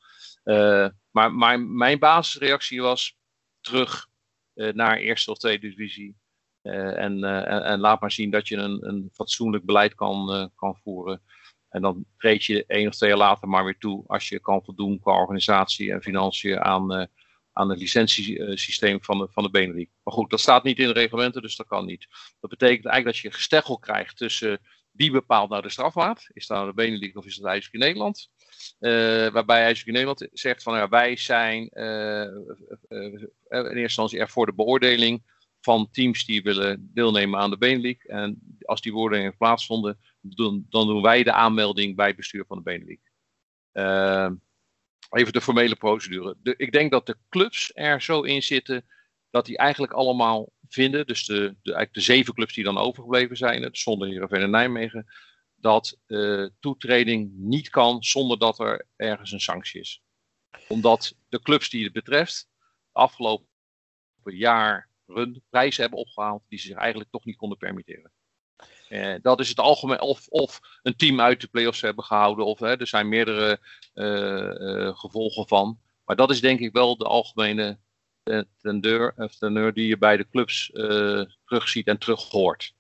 [0.44, 3.16] Uh, maar, maar mijn basisreactie was
[3.60, 4.08] terug
[4.54, 6.16] uh, naar eerste of tweede divisie.
[6.62, 10.76] Uh, en, en, en, laat maar zien dat je een, een fatsoenlijk beleid kan, kan
[10.82, 11.22] voeren.
[11.68, 14.64] En dan treed je één of twee jaar later maar weer toe als je kan
[14.64, 17.08] voldoen qua organisatie en financiën aan,
[17.52, 19.88] aan het licentiesysteem van de, van de Benelink.
[20.02, 22.06] Maar goed, dat staat niet in de reglementen, dus dat kan niet.
[22.40, 24.60] Dat betekent eigenlijk dat je gesteggel krijgt tussen
[24.90, 26.26] wie bepaalt nou de strafmaat?
[26.32, 28.30] Is dat de Benelink of is dat IJshockey Nederland?
[28.80, 32.24] Uh, waarbij IJshockey Nederland zegt van ja, wij zijn uh,
[32.88, 35.22] uh, in eerste instantie er voor de beoordeling
[35.60, 38.02] van teams die willen deelnemen aan de Benelink.
[38.02, 42.56] En als die beoordelingen plaatsvonden, doen, dan doen wij de aanmelding bij het bestuur van
[42.56, 43.00] de Benelink.
[45.10, 46.36] even de formele procedure.
[46.56, 48.86] Ik denk dat de clubs er zo in zitten
[49.30, 53.36] dat die eigenlijk allemaal vinden, dus de, de, eigenlijk de zeven clubs die dan overgebleven
[53.36, 55.06] zijn, het zonder Heerenveen en Nijmegen,
[55.56, 60.02] dat uh, toetreding niet kan zonder dat er ergens een sanctie is.
[60.68, 62.48] Omdat de clubs die het betreft
[62.92, 63.46] de afgelopen
[64.24, 64.88] jaar
[65.50, 68.12] prijzen hebben opgehaald die ze zich eigenlijk toch niet konden permitteren.
[68.88, 72.58] Uh, dat is het algemeen, of, of een team uit de playoffs hebben gehouden, of
[72.58, 73.60] hè, er zijn meerdere
[73.94, 75.80] uh, gevolgen van.
[76.04, 77.78] Maar dat is denk ik wel de algemene
[78.62, 80.70] tendeur, teneur die je bij de clubs
[81.44, 82.74] terugziet en terughoort.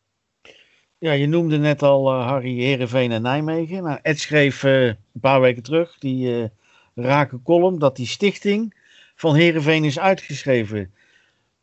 [0.98, 3.82] Ja, je noemde net al Harry Herenveen en Nijmegen.
[3.82, 6.50] Nou, Ed schreef een paar weken terug die
[6.94, 8.74] rake column dat die stichting
[9.14, 10.94] van Herenveen is uitgeschreven.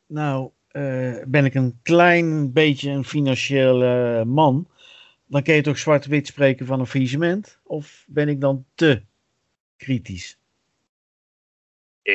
[0.07, 4.67] Nou, uh, ben ik een klein beetje een financiële man,
[5.25, 7.59] dan kun je toch zwart-wit spreken van een faillissement?
[7.63, 9.01] Of ben ik dan te
[9.77, 10.37] kritisch?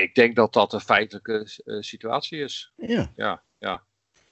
[0.00, 2.72] Ik denk dat dat een feitelijke uh, situatie is.
[2.76, 3.12] Ja.
[3.16, 3.82] Ja, ja.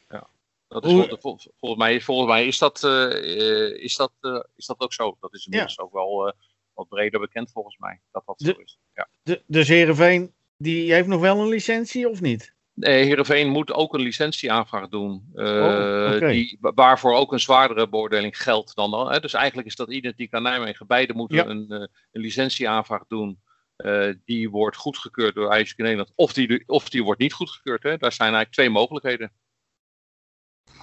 [0.08, 0.28] ja.
[0.68, 4.12] Dat is vol, volgens, mij, volgens mij is dat, uh, is, dat,
[4.56, 5.16] is dat ook zo.
[5.20, 5.82] Dat is inmiddels ja.
[5.82, 6.34] ook wel
[6.74, 8.00] wat breder bekend volgens mij.
[8.10, 8.78] Dat dat de, zo is.
[8.94, 9.08] Ja.
[9.22, 12.54] De, dus Heerenveen, die heeft nog wel een licentie of niet?
[12.74, 15.30] Nee, Heerenveen moet ook een licentieaanvraag doen.
[15.34, 16.32] Uh, oh, okay.
[16.32, 18.90] die, waarvoor ook een zwaardere beoordeling geldt dan.
[18.90, 19.20] dan hè?
[19.20, 20.86] Dus eigenlijk is dat identiek aan Nijmegen.
[20.86, 21.46] Beide moeten ja.
[21.46, 21.78] een, uh,
[22.12, 23.38] een licentieaanvraag doen.
[23.82, 26.12] Uh, die wordt goedgekeurd door in Nederland.
[26.14, 27.82] Of die, of die wordt niet goedgekeurd.
[27.82, 27.96] Hè?
[27.96, 29.32] Daar zijn eigenlijk twee mogelijkheden.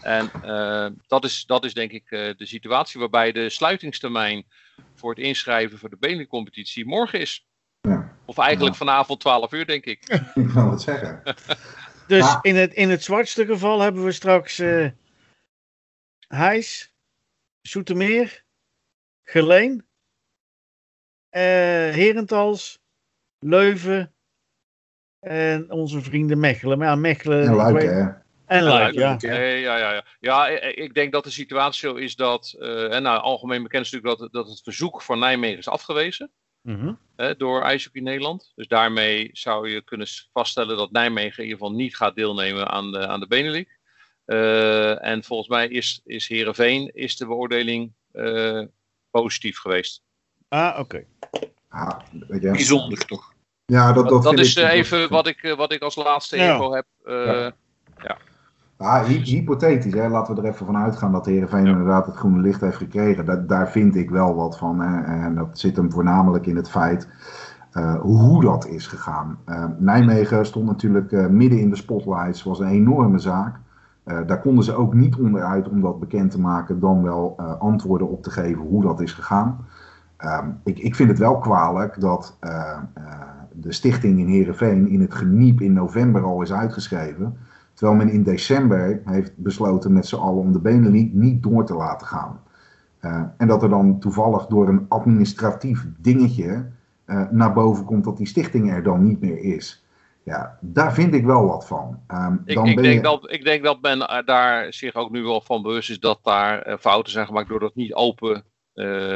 [0.02, 0.32] En
[1.08, 4.46] dat, is, dat is denk ik de situatie waarbij de sluitingstermijn
[4.96, 7.48] voor het inschrijven voor de benencompetitie morgen is.
[7.82, 8.18] Ja.
[8.26, 8.78] Of eigenlijk ja.
[8.78, 10.10] vanavond 12 uur, denk ik.
[10.34, 11.22] Ik wil het zeggen.
[12.08, 12.40] Dus ja.
[12.42, 14.90] in, het, in het zwartste geval hebben we straks uh,
[16.28, 16.94] Heijs,
[17.62, 18.46] Soetermeer,
[19.24, 19.88] Geleen,
[21.32, 21.42] uh,
[21.94, 22.80] Herentals,
[23.40, 24.14] Leuven
[25.20, 26.78] en onze vrienden Mechelen.
[26.78, 27.48] Maar ja, Mechelen...
[27.48, 28.26] En Luik, hè?
[28.46, 29.16] En Luik, ja.
[29.20, 30.06] Ja, ja, ja, ja.
[30.20, 32.56] ja, ik denk dat de situatie zo is dat...
[32.60, 36.32] Uh, en nou, algemeen bekend is natuurlijk dat, dat het verzoek van Nijmegen is afgewezen.
[36.62, 37.00] Mm -hmm.
[37.16, 38.52] hè, door IJshockey Nederland.
[38.56, 42.92] Dus daarmee zou je kunnen vaststellen dat Nijmegen in ieder geval niet gaat deelnemen aan
[42.92, 43.76] de, aan de Benelux.
[44.26, 48.64] Uh, en volgens mij is, is Heerenveen is de beoordeling uh,
[49.10, 50.04] positief geweest.
[50.48, 50.80] Ah, oké.
[50.80, 51.08] Okay.
[51.70, 53.34] Ah, Bijzonder toch?
[53.66, 55.10] Ja, dat, dat, dat is ik, even dat...
[55.10, 56.52] wat, ik, wat ik als laatste ja.
[56.52, 56.86] info heb.
[57.06, 57.52] Uh, ja.
[57.98, 58.18] ja.
[58.78, 60.10] Hy hypothetisch, hè?
[60.10, 61.72] laten we er even van uitgaan dat de Heerenveen ja.
[61.72, 63.26] inderdaad het groene licht heeft gekregen.
[63.26, 64.80] Dat, daar vind ik wel wat van.
[64.80, 65.24] Hè?
[65.26, 67.08] En dat zit hem voornamelijk in het feit
[67.74, 69.40] uh, hoe dat is gegaan.
[69.46, 73.60] Uh, Nijmegen stond natuurlijk uh, midden in de spotlights, was een enorme zaak.
[74.04, 78.24] daar konden ze ook niet onderuit om dat bekend te maken, dan wel antwoorden op
[78.24, 79.66] te geven hoe dat is gegaan.
[80.26, 82.38] Um, ik, ik, vind het wel kwalijk dat
[83.52, 87.38] de stichting in Heerenveen in het geniep in november al is uitgeschreven.
[87.74, 91.74] Terwijl men in december heeft besloten met z'n allen om de Benelink niet door te
[91.74, 92.42] laten gaan.
[93.02, 96.66] Uh, en dat er dan toevallig door een administratief dingetje
[97.32, 99.86] naar boven komt dat die stichting er dan niet meer is.
[100.24, 102.00] Ja, daar vind ik wel wat van.
[102.08, 103.02] Um, ik, ik, denk je...
[103.02, 106.78] dat, ik denk dat men daar zich ook nu wel van bewust is dat daar
[106.80, 108.44] fouten zijn gemaakt door dat niet open,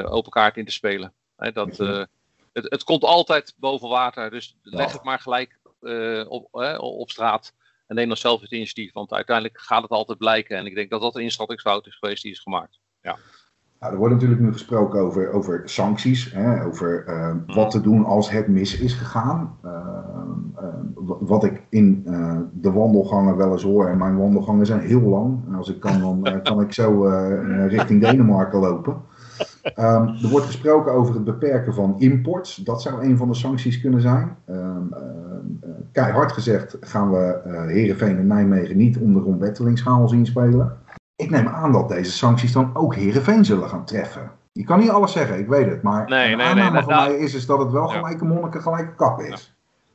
[0.09, 1.13] open kaart in te spelen.
[1.35, 5.59] He, dat, het, het, komt altijd boven water, dus leg het maar gelijk
[6.27, 6.47] op,
[6.79, 7.53] op straat.
[7.87, 10.57] En neem dan zelf het initiatief, want uiteindelijk gaat het altijd blijken.
[10.57, 12.79] En ik denk dat dat een inschattingsfout is geweest die is gemaakt.
[13.01, 13.17] Ja.
[13.79, 18.05] Nou, er wordt natuurlijk nu gesproken over, over sancties, hè, over uh, wat te doen
[18.05, 19.57] als het mis is gegaan.
[19.65, 19.71] Uh,
[20.59, 20.67] uh,
[21.19, 22.03] wat ik in
[22.53, 25.47] de wandelgangen wel eens hoor, en mijn wandelgangen zijn heel lang.
[25.47, 27.03] En als ik kan, dan kan ik zo
[27.67, 29.01] richting Denemarken lopen.
[29.63, 32.55] Um, er wordt gesproken over het beperken van imports.
[32.55, 34.37] Dat zou een van de sancties kunnen zijn.
[34.49, 40.25] Um, uh, keihard gezegd gaan we uh, Heerenveen en Nijmegen niet om de rondwettelingschaal zien
[40.25, 40.77] spelen.
[41.15, 44.31] Ik neem aan dat deze sancties dan ook Heerenveen zullen gaan treffen.
[44.51, 45.81] Je kan niet alles zeggen, ik weet het.
[45.81, 48.25] Maar nee, de nee, aanname nee, van nou, mij is, is dat het wel gelijke
[48.25, 49.27] monniken, gelijke kap is.
[49.27, 49.37] Ja.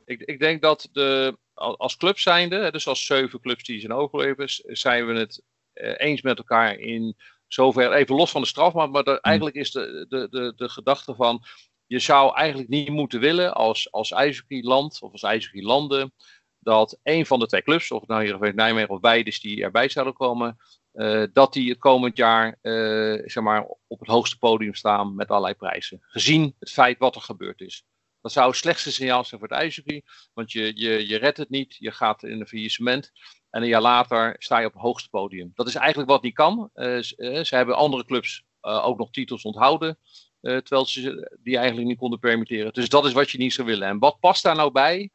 [0.05, 4.45] Ik, ik denk dat de, als club zijnde, dus als zeven clubs die zijn overleven,
[4.65, 5.41] zijn we het
[5.73, 7.15] uh, eens met elkaar in
[7.47, 10.69] zover, even los van de straf, maar, maar de, eigenlijk is de, de, de, de
[10.69, 11.43] gedachte van,
[11.85, 14.13] je zou eigenlijk niet moeten willen als, als
[14.47, 16.13] land of als ijzerhockey-landen,
[16.59, 20.13] dat een van de twee clubs, of nou hier Nijmegen of beide die erbij zouden
[20.13, 20.57] komen,
[20.93, 25.29] uh, dat die het komend jaar uh, zeg maar, op het hoogste podium staan met
[25.29, 25.99] allerlei prijzen.
[26.01, 27.85] Gezien het feit wat er gebeurd is.
[28.21, 31.49] Dat zou het slechtste signaal zijn voor het ijshockey, want je, je, je redt het
[31.49, 33.11] niet, je gaat in een faillissement.
[33.49, 35.51] En een jaar later sta je op het hoogste podium.
[35.55, 36.69] Dat is eigenlijk wat niet kan.
[36.75, 39.99] Uh, ze, ze, hebben andere clubs uh, ook nog titels onthouden.
[40.41, 42.73] Terwijl ze die eigenlijk niet konden permitteren.
[42.73, 43.87] Dus dat is wat je niet zou willen.
[43.87, 45.11] En wat past daar nou bij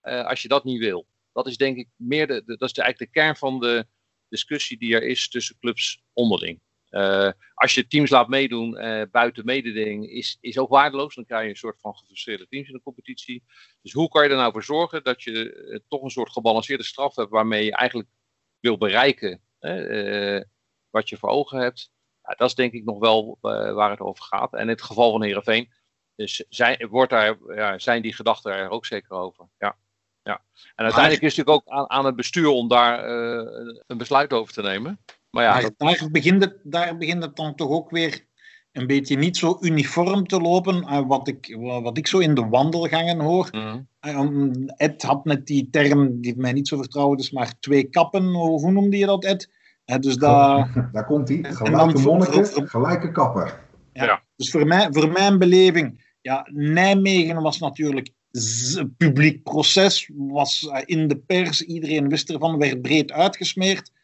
[0.00, 1.06] als je dat niet wil?
[1.32, 3.86] Dat is denk ik meer de, dat is eigenlijk de kern van de
[4.28, 6.60] discussie die er is tussen clubs onderling.
[6.96, 11.14] Uh, als je teams laat meedoen uh, buiten mededinging, is, is ook waardeloos.
[11.14, 13.44] Dan krijg je een soort van gefrustreerde teams in de competitie.
[13.82, 16.84] Dus hoe kan je er nou voor zorgen dat je uh, toch een soort gebalanceerde
[16.84, 18.08] straf hebt waarmee je eigenlijk
[18.60, 19.40] wil bereiken
[20.90, 21.90] wat je voor ogen hebt?
[22.22, 24.52] Ja, dat is denk ik nog wel waar het over gaat.
[24.52, 25.72] En in het geval van Herenveen
[26.14, 29.48] dus zijn, wordt daar, ja, zijn die gedachten er ook zeker over.
[29.58, 29.76] Ja.
[30.22, 30.42] Ja.
[30.74, 33.08] En uiteindelijk is het natuurlijk ook aan, aan het bestuur om daar
[33.86, 34.98] een besluit over te nemen.
[35.36, 35.74] Maar ja, dat...
[35.76, 38.24] daar, begint het, daar begint het dan toch ook weer
[38.72, 40.76] een beetje niet zo uniform te lopen.
[40.76, 43.48] Uh, wat, ik, wat ik zo in de wandelgangen hoor.
[43.50, 44.68] Mm.
[44.76, 48.24] Ed had net die term, die mij niet zo vertrouwd is, maar twee kappen.
[48.24, 49.50] Hoe noemde je dat, Ed?
[49.86, 51.38] Uh, dus daar, daar komt hij.
[51.42, 53.52] Gelijke monniken, gelijke kappen.
[53.92, 54.22] Ja, ja.
[54.36, 58.10] Dus voor, mij, voor mijn beleving, ja, Nijmegen was natuurlijk
[58.96, 63.94] publiek proces, was in de pers, iedereen wist ervan, werd breed uitgesmeerd.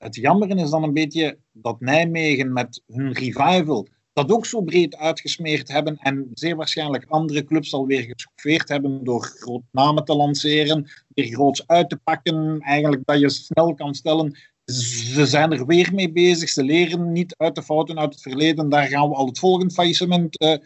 [0.00, 4.96] Het jammer is dan een beetje dat Nijmegen met hun revival dat ook zo breed
[4.96, 10.90] uitgesmeerd hebben en zeer waarschijnlijk andere clubs alweer geschoffeerd hebben door grote namen te lanceren,
[11.08, 15.94] weer groots uit te pakken, eigenlijk dat je snel kan stellen, ze zijn er weer
[15.94, 19.26] mee bezig, ze leren niet uit de fouten uit het verleden, daar gaan we al
[19.26, 20.56] het volgende faillissement, uh,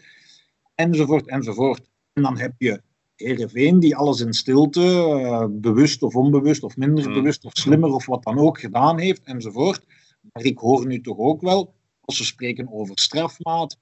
[0.75, 1.89] enzovoort, enzovoort.
[2.13, 2.81] En dan heb je
[3.15, 7.13] Heerenveen die alles in stilte, uh, bewust of onbewust of minder mm.
[7.13, 9.85] bewust of slimmer of wat dan ook gedaan heeft enzovoort.
[10.33, 13.77] Maar ik hoor nu toch ook wel, als we spreken over strafmaat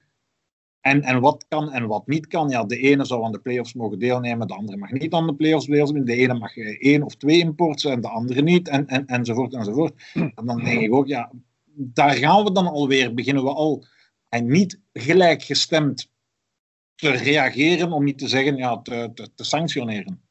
[0.80, 2.48] en, en wat kan en wat niet kan.
[2.48, 5.34] Ja, de ene zou aan de play-offs mogen deelnemen, de andere mag niet aan de
[5.34, 6.04] play-offs deelnemen.
[6.04, 10.10] De ene mag één of twee imports en de andere niet en, en, enzovoort enzovoort.
[10.14, 11.30] En dan denk ik ook, ja,
[11.74, 13.84] daar gaan we dan alweer, beginnen we al
[14.28, 16.12] en niet gelijkgestemd
[16.94, 20.22] te reageren, om niet te zeggen ja, te, te, te sanctioneren.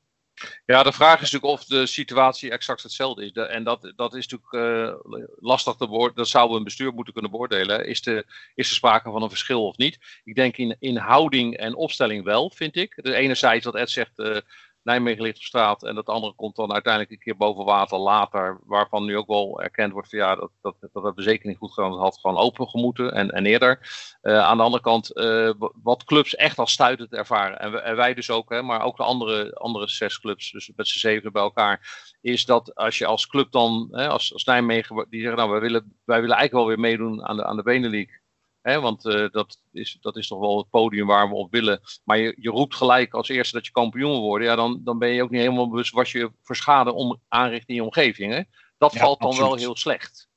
[0.65, 3.31] Ja, de vraag is natuurlijk of de situatie exact hetzelfde is.
[3.31, 6.15] en dat, dat is natuurlijk uh, lastig te beoordelen.
[6.15, 7.85] Dat zouden een bestuur moeten kunnen beoordelen.
[7.85, 10.21] Is, de, is er sprake van een verschil of niet?
[10.23, 12.93] Ik denk in, in houding en opstelling wel, vind ik.
[12.95, 14.37] De enerzijds wat Ed zegt, uh,
[14.83, 18.59] Nijmegen ligt op straat en dat andere komt dan uiteindelijk een keer boven water later,
[18.65, 21.57] waarvan nu ook wel erkend wordt van ja, dat, dat, dat hebben we zeker niet
[21.57, 23.79] goed gedaan, dat had gewoon open gemoeten en, en eerder.
[24.21, 25.51] Uh, aan de andere kant, uh,
[25.83, 29.03] wat clubs echt als stuitend ervaren, en, en, wij dus ook, hè, maar ook de
[29.03, 33.27] andere, andere zes clubs, dus met z'n zeven bij elkaar, is dat als je als
[33.27, 36.75] club dan, hè, als, als Nijmegen, die zeggen nou, wij willen, wij willen eigenlijk wel
[36.75, 38.21] weer meedoen aan de, aan de Benelink.
[38.63, 41.81] Hè, want uh, dat, is, dat is toch wel het podium waar we op willen.
[42.03, 44.47] Maar je, je roept gelijk als eerste dat je kampioen worden.
[44.47, 47.69] Ja, dan, dan ben je ook niet helemaal bewust wat je voor schade om, aanricht
[47.69, 48.33] in je omgeving.
[48.33, 48.41] Hè?
[48.77, 50.29] Dat valt dan wel heel slecht.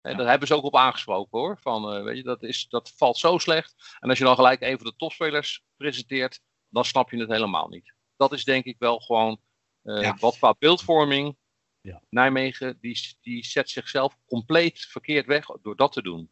[0.00, 0.16] Hè, ja.
[0.16, 1.58] Daar hebben ze ook op aangesproken hoor.
[1.60, 3.96] Van, uh, weet je, dat, is, dat valt zo slecht.
[4.00, 7.94] En als je dan gelijk even de topspelers presenteert, dan snap je het helemaal niet.
[8.16, 9.40] Dat is denk ik wel gewoon
[9.82, 10.16] uh, ja.
[10.20, 11.36] wat qua beeldvorming.
[11.80, 12.02] Ja.
[12.10, 16.30] Nijmegen, die, die zet zichzelf compleet verkeerd weg door dat te doen.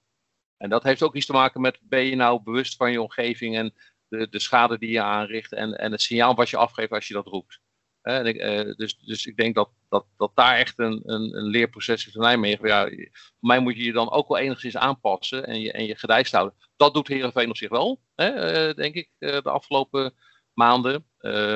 [0.58, 3.56] En dat heeft ook iets te maken met, ben je nou bewust van je omgeving
[3.56, 3.74] en
[4.08, 7.14] de, de schade die je aanricht en, en het signaal wat je afgeeft als je
[7.14, 7.60] dat roept.
[8.02, 12.06] En uh, dus, dus ik denk dat, dat, dat daar echt een, een, een leerproces
[12.06, 12.68] is van Nijmegen.
[12.68, 15.96] Ja, voor mij moet je je dan ook wel enigszins aanpassen en je, en je
[15.96, 16.58] gedijst houden.
[16.76, 20.14] Dat doet Heerenveen op zich wel, uh, denk ik, uh, de afgelopen
[20.52, 21.06] maanden.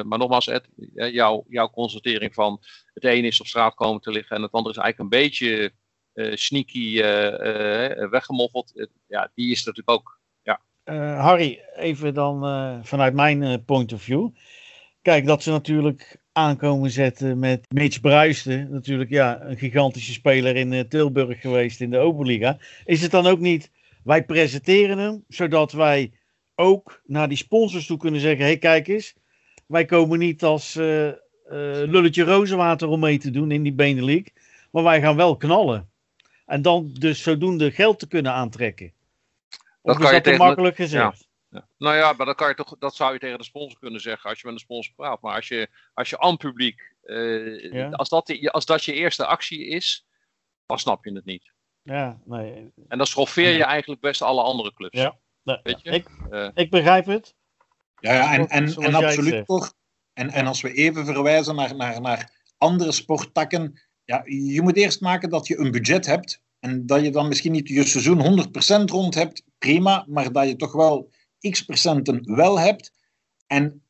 [0.04, 2.58] maar nogmaals, Ed, jouw, jouw constatering van
[2.94, 5.72] het een is op straat komen te liggen en het andere is eigenlijk een beetje
[6.14, 8.88] sneaky uh, weggemoffeld.
[9.08, 10.18] ja, die is natuurlijk ook.
[10.42, 10.60] Ja.
[11.20, 12.40] Harry, even dan
[12.84, 14.28] vanuit mijn point of view.
[15.02, 18.70] Kijk, dat ze natuurlijk aankomen zetten met Mitch Bruisten.
[18.70, 22.58] Natuurlijk ja, een gigantische speler in Tilburg geweest in de Oberliga.
[22.84, 23.70] Is het dan ook niet,
[24.04, 26.12] wij presenteren hem, zodat wij
[26.54, 29.14] ook naar die sponsors toe kunnen zeggen, hé hey, kijk eens,
[29.66, 30.74] wij komen niet als
[31.44, 34.28] lulletje rozenwater om mee te doen in die Benelink,
[34.70, 35.89] maar wij gaan wel knallen.
[36.50, 38.92] En dan dus zodoende geld te kunnen aantrekken.
[39.82, 41.28] Of dat kan je tegen makkelijk gezegd?
[41.48, 41.66] Ja.
[41.78, 44.30] Nou ja, maar dat, kan je toch, dat zou je tegen de sponsor kunnen zeggen
[44.30, 45.20] als je met een sponsor praat.
[45.20, 47.88] Maar als je, als je aan publiek, uh, ja.
[47.88, 50.06] als, dat, als dat je eerste actie is,
[50.66, 51.52] dan snap je het niet.
[51.82, 52.72] Ja, nee.
[52.88, 54.98] En dan schoffeer je eigenlijk best alle andere clubs.
[54.98, 55.90] Ja, Weet je?
[55.90, 57.34] Ik, uh, ik begrijp het.
[58.00, 59.74] Ja, ja en, en, en absoluut toch.
[60.12, 63.80] En, en als we even verwijzen naar, naar, naar andere sporttakken,
[64.10, 66.42] ja, je moet eerst maken dat je een budget hebt.
[66.60, 68.48] En dat je dan misschien niet je seizoen
[68.82, 70.04] 100% rond hebt, prima.
[70.08, 71.10] Maar dat je toch wel
[71.50, 72.92] x procenten wel hebt.
[73.46, 73.82] En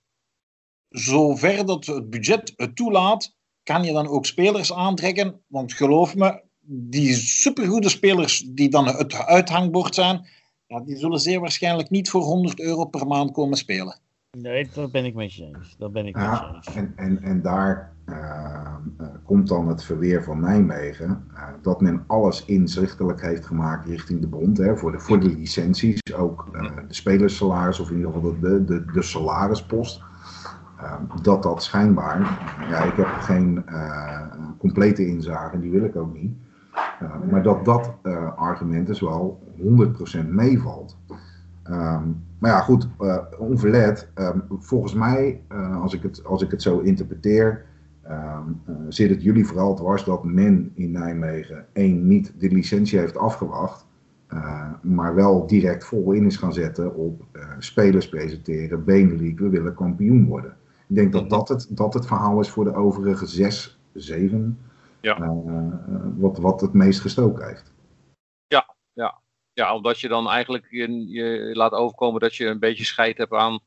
[0.89, 5.43] zover dat het budget het toelaat, kan je dan ook spelers aantrekken.
[5.47, 10.29] Want geloof me, die supergoede spelers die dan het uithangbord zijn,
[10.67, 14.01] ja, die zullen zeer waarschijnlijk niet voor 100 euro per maand komen spelen.
[14.39, 15.77] Nee, dat ben ik met je eens.
[15.79, 16.75] Dat ben ik met je eens.
[16.77, 18.15] en, en, en daar eh,
[18.99, 24.21] eh, komt dan het verweer van Nijmegen, eh, dat men alles inzichtelijk heeft gemaakt richting
[24.21, 28.41] de bond, hè, voor, de, voor de licenties, ook de spelerssalaris, of in ieder geval
[28.41, 30.03] de, de, de, de salarispost.
[30.79, 32.19] Eh, dat dat schijnbaar,
[32.69, 33.65] ja, ik heb geen
[34.59, 36.33] complete inzage, die wil ik ook niet.
[37.31, 37.95] Maar dat dat
[38.37, 39.43] argument dus wel
[40.23, 40.97] 100% meevalt.
[41.63, 42.03] Ehm,
[42.41, 44.09] maar ja, goed, eh, onverlet.
[44.15, 47.65] ehm, volgens mij, eh, als, ik het, als ik het zo interpreteer,
[48.03, 48.41] eh,
[48.89, 53.89] zit het jullie vooral dwars dat men in Nijmegen één niet de licentie heeft afgewacht,
[54.83, 57.23] maar wel direct vol in is gaan zetten op
[57.59, 60.57] spelers presenteren, Benelink, we willen kampioen worden.
[60.89, 64.59] Ik denk dat dat het, dat het verhaal is voor de overige zes, zeven,
[65.01, 65.35] Ja.
[66.17, 67.73] wat, wat het meest gestoken heeft.
[68.47, 69.21] Ja,
[69.69, 73.61] omdat je dan eigenlijk je, laat overkomen dat je een beetje scheid hebt aan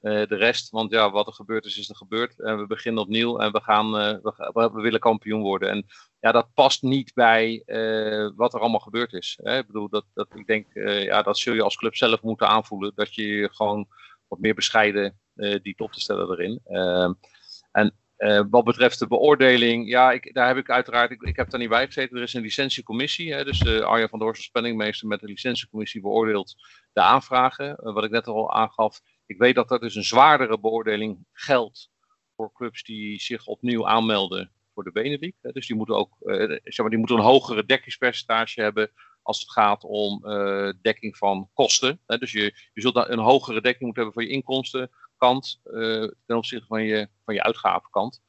[0.00, 0.70] eh, de rest.
[0.70, 2.40] Want ja, wat er gebeurd is, is er gebeurd.
[2.40, 5.70] En we beginnen opnieuw en we, gaan, eh, we, we, willen kampioen worden.
[5.70, 5.86] En
[6.20, 9.38] ja, dat past niet bij eh, wat er allemaal gebeurd is.
[9.42, 9.58] Hè?
[9.58, 10.66] Ik bedoel, dat, dat, ik denk,
[11.04, 12.92] ja, dat zul je als club zelf moeten aanvoelen.
[12.94, 13.86] Dat je gewoon
[14.28, 15.18] wat meer bescheiden
[15.62, 16.60] die top te stellen erin.
[16.64, 17.12] Ehm,
[17.72, 21.60] en eh, wat betreft de beoordeling, ja, ik, daar heb ik uiteraard, ik, heb daar
[21.60, 22.16] niet bij gezeten.
[22.16, 26.00] Er is een licentiecommissie, hè, dus uh, Arjan van Doors als spellingmeester met de licentiecommissie
[26.00, 26.54] beoordeelt
[26.92, 27.76] de aanvragen.
[27.76, 31.90] Eh, wat ik net al aangaf, ik weet dat er dus een zwaardere beoordeling geldt
[32.36, 35.34] voor clubs die zich opnieuw aanmelden voor de Benelink.
[35.42, 35.52] Hè.
[35.52, 36.16] Dus die moeten ook,
[36.62, 38.90] zeg maar, die moeten een hogere dekkingspercentage hebben
[39.22, 40.20] als het gaat om
[40.82, 42.00] dekking van kosten.
[42.06, 42.18] Hè.
[42.18, 44.90] Dus je, je zult een hogere dekking moeten hebben voor je inkomsten
[45.24, 48.22] kant uh, ten opzichte van je, van je uitgavenkant.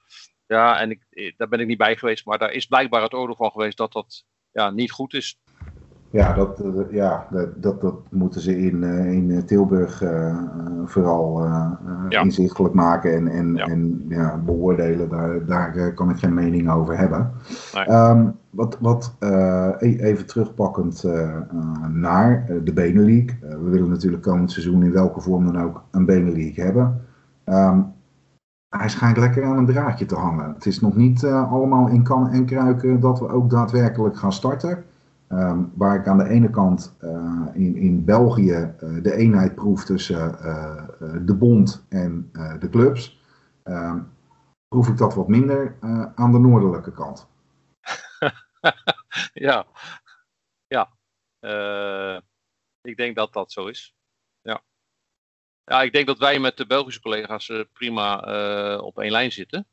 [0.48, 3.36] Ja, en ik, daar ben ik niet bij geweest, maar daar is blijkbaar het oordeel
[3.36, 5.38] van geweest dat dat ja, niet goed is.
[6.16, 10.38] Ja, dat, uh, ja dat, dat, dat, moeten ze in, uh, in Tilburg uh,
[10.86, 11.43] vooral
[12.09, 12.22] ja.
[12.22, 13.66] inzichtelijk maken en, en, ja.
[13.66, 15.09] en ja, beoordelen.
[15.09, 17.32] Daar, daar kan ik geen mening over hebben.
[17.74, 17.89] Nee.
[17.89, 19.16] Um, wat, wat
[19.80, 21.03] even terugpakkend
[21.91, 23.36] naar de Benelink.
[23.39, 27.01] we willen natuurlijk komend seizoen in welke vorm dan ook een Benelink hebben.
[27.45, 27.93] Um,
[28.70, 30.53] hij schijnt lekker aan een draadje te hangen.
[30.53, 34.84] Het is nog niet allemaal in kan en kruiken dat we ook daadwerkelijk gaan starten.
[35.36, 39.86] Um, waar ik aan de ene kant uh, in, in België uh, de eenheid proef
[39.86, 40.32] tussen
[41.26, 43.22] de bond en de clubs,
[43.64, 44.12] um,
[44.68, 45.76] proef ik dat wat minder
[46.16, 47.28] aan de noordelijke kant.
[49.48, 49.66] ja,
[50.68, 50.92] ja.
[52.82, 53.96] Ik denk dat dat zo is.
[54.42, 54.64] Ja.
[55.64, 58.20] Ja, ik denk dat wij met de Belgische collega's prima
[58.78, 59.68] op één lijn zitten.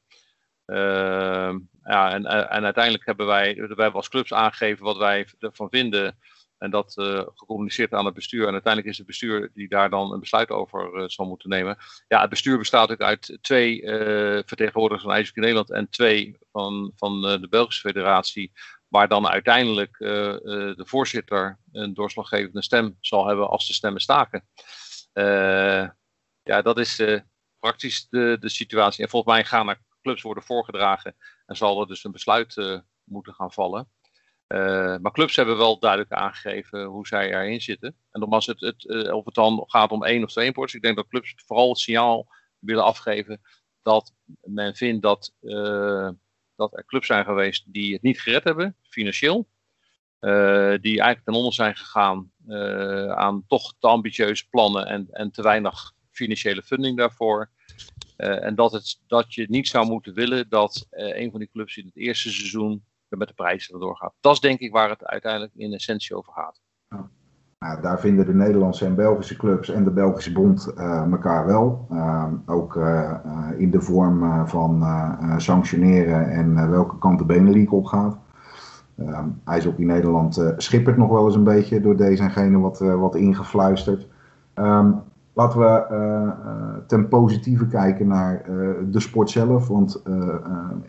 [0.67, 1.55] Uh,
[1.85, 6.19] ja, en, en, uiteindelijk hebben wij, wij hebben als clubs aangegeven wat wij ervan vinden.
[6.59, 6.93] En dat
[7.35, 8.47] gecommuniceerd aan het bestuur.
[8.47, 11.77] En uiteindelijk is het bestuur die daar dan een besluit over zal moeten nemen.
[12.09, 13.81] Ja, het bestuur bestaat ook uit twee
[14.47, 18.53] vertegenwoordigers van IJshockey Nederland en twee van, van de Belgische federatie.
[18.89, 24.49] Waar dan uiteindelijk de voorzitter een doorslaggevende stem zal hebben als de stemmen staken.
[26.43, 27.03] Ja, dat is
[27.59, 29.05] praktisch de, de situatie.
[29.05, 32.79] En volgens mij gaan er clubs worden voorgedragen en zal er dus een besluit uh,
[33.05, 33.89] moeten gaan vallen.
[35.01, 37.97] maar clubs hebben wel duidelijk aangegeven hoe zij erin zitten.
[38.11, 40.75] En nogmaals, het, het, of het dan gaat om één of twee imports.
[40.75, 42.27] Ik denk dat clubs vooral het signaal
[42.59, 43.41] willen afgeven
[43.83, 45.35] dat men vindt dat,
[46.57, 49.49] dat er clubs zijn geweest die het niet gered hebben, financieel.
[50.81, 52.33] Die eigenlijk ten onder zijn gegaan
[53.17, 57.51] aan toch te ambitieuze plannen en, en te weinig financiële funding daarvoor.
[58.17, 61.77] Uh, en dat, het, dat je niet zou moeten willen dat een van die clubs
[61.77, 64.13] in het eerste seizoen er met de prijzen erdoor gaat.
[64.21, 66.61] Dat is denk ik waar het uiteindelijk in essentie over gaat.
[67.59, 70.73] Nou, daar vinden de Nederlandse en Belgische clubs en de Belgische bond
[71.11, 71.89] elkaar wel.
[72.47, 72.77] ook
[73.57, 74.85] in de vorm van
[75.37, 78.19] sanctioneren en welke kant de Benelink op gaat.
[79.09, 82.81] Um, IJshockey Nederland uh, schippert nog wel eens een beetje door deze en gene wat,
[82.81, 84.07] uh, wat ingefluisterd.
[84.55, 85.01] Um,
[85.33, 88.45] laten we uh, ten positieve kijken naar
[88.91, 89.69] de sport zelf.
[89.69, 90.03] Want,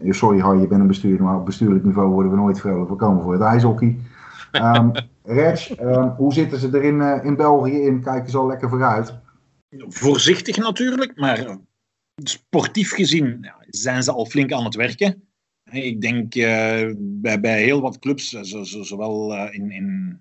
[0.09, 2.89] sorry Har, je bent een bestuurder, maar op bestuurlijk niveau worden we nooit vrolijk.
[2.89, 3.97] We komen voor het ijshockey.
[4.51, 4.91] Um,
[5.23, 5.67] Reg,
[6.17, 8.03] hoe zitten ze er in, in België in?
[8.03, 9.15] Kijken ze al lekker vooruit?
[9.87, 11.57] Voorzichtig natuurlijk, maar
[12.15, 15.27] sportief gezien ja, zijn ze al flink aan het werken.
[15.71, 20.19] Ik denk uh, bij, bij heel wat clubs, zo, zo, zowel uh, in, in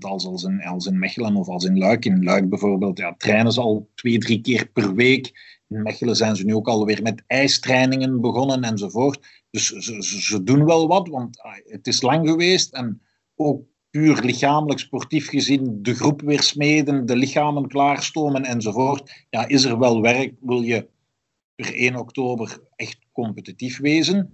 [0.00, 2.04] Als in, als in Mechelen of als in Luik.
[2.04, 5.32] In Luik bijvoorbeeld ja, trainen ze al twee, drie keer per week.
[5.68, 9.46] In Mechelen zijn ze nu ook alweer met ijstrainingen begonnen enzovoort.
[9.50, 12.72] Dus ze, ze, ze doen wel wat, want het is lang geweest.
[12.72, 13.02] En
[13.34, 19.64] ook puur lichamelijk, sportief gezien, de groep weer smeden, de lichamen klaarstomen enzovoort, ja, is
[19.64, 20.88] er wel werk, wil je
[21.54, 24.32] per 1 oktober echt competitief wezen.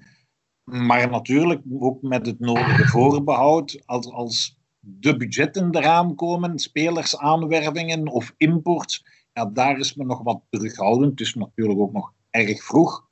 [0.65, 8.35] Maar natuurlijk ook met het nodige voorbehoud, als, als de budgetten eraan komen, spelersaanwervingen of
[8.37, 11.11] import, ja, daar is men nog wat terughoudend.
[11.11, 13.09] Het is natuurlijk ook nog erg vroeg.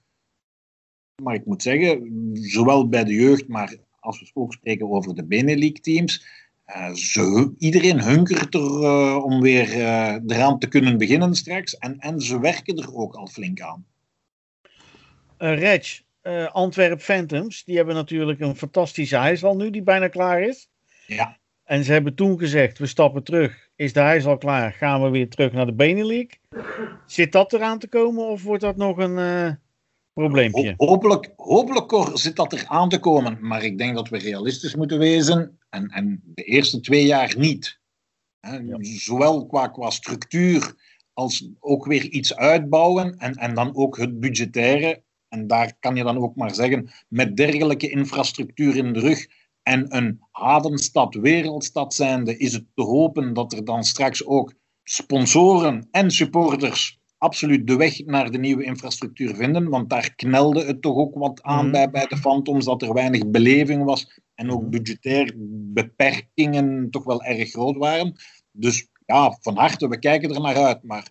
[1.22, 5.24] Maar ik moet zeggen, zowel bij de jeugd, maar als we ook spreken over de
[5.24, 6.26] Benelux-teams,
[6.66, 11.78] uh, iedereen hunkert er uh, om weer uh, eraan te kunnen beginnen straks.
[11.78, 13.86] En, en ze werken er ook al flink aan.
[15.36, 16.02] Reg,
[16.52, 20.68] Antwerp Phantoms, die hebben natuurlijk een fantastische ijshal nu, die bijna klaar is.
[21.06, 21.40] Ja.
[21.64, 23.68] En ze hebben toen gezegd, we stappen terug.
[23.76, 26.38] Is de ijshal klaar, gaan we weer terug naar de Benelux.
[27.06, 29.58] Zit dat eraan te komen of wordt dat nog een
[30.12, 30.74] probleempje.
[30.76, 34.98] hopelijk, hopelijk zit dat er aan te komen, maar ik denk dat we realistisch moeten
[34.98, 37.80] wezen en, en de eerste twee jaar niet.
[38.80, 40.74] Zowel qua, qua structuur
[41.12, 45.02] als ook weer iets uitbouwen en, en dan ook het budgettaire.
[45.28, 49.26] En daar kan je dan ook maar zeggen, met dergelijke infrastructuur in de rug
[49.62, 54.52] en een havenstad, wereldstad zijnde, is het te hopen dat er dan straks ook
[54.82, 59.68] sponsoren en supporters absoluut de weg naar de nieuwe infrastructuur vinden.
[59.68, 61.72] Want daar knelde het toch ook wat aan mhm.
[61.72, 64.20] bij, bij de Phantoms, dat er weinig beleving was.
[64.34, 64.70] En ook mhm.
[64.70, 65.32] budgetair
[65.72, 68.16] beperkingen toch wel erg groot waren.
[68.52, 70.82] Dus ja, van harte, we kijken er naar uit.
[70.82, 71.06] Maar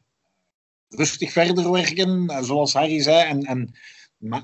[0.90, 3.30] rustig verder werken, eh, zoals Harry zei.
[3.30, 3.74] En, en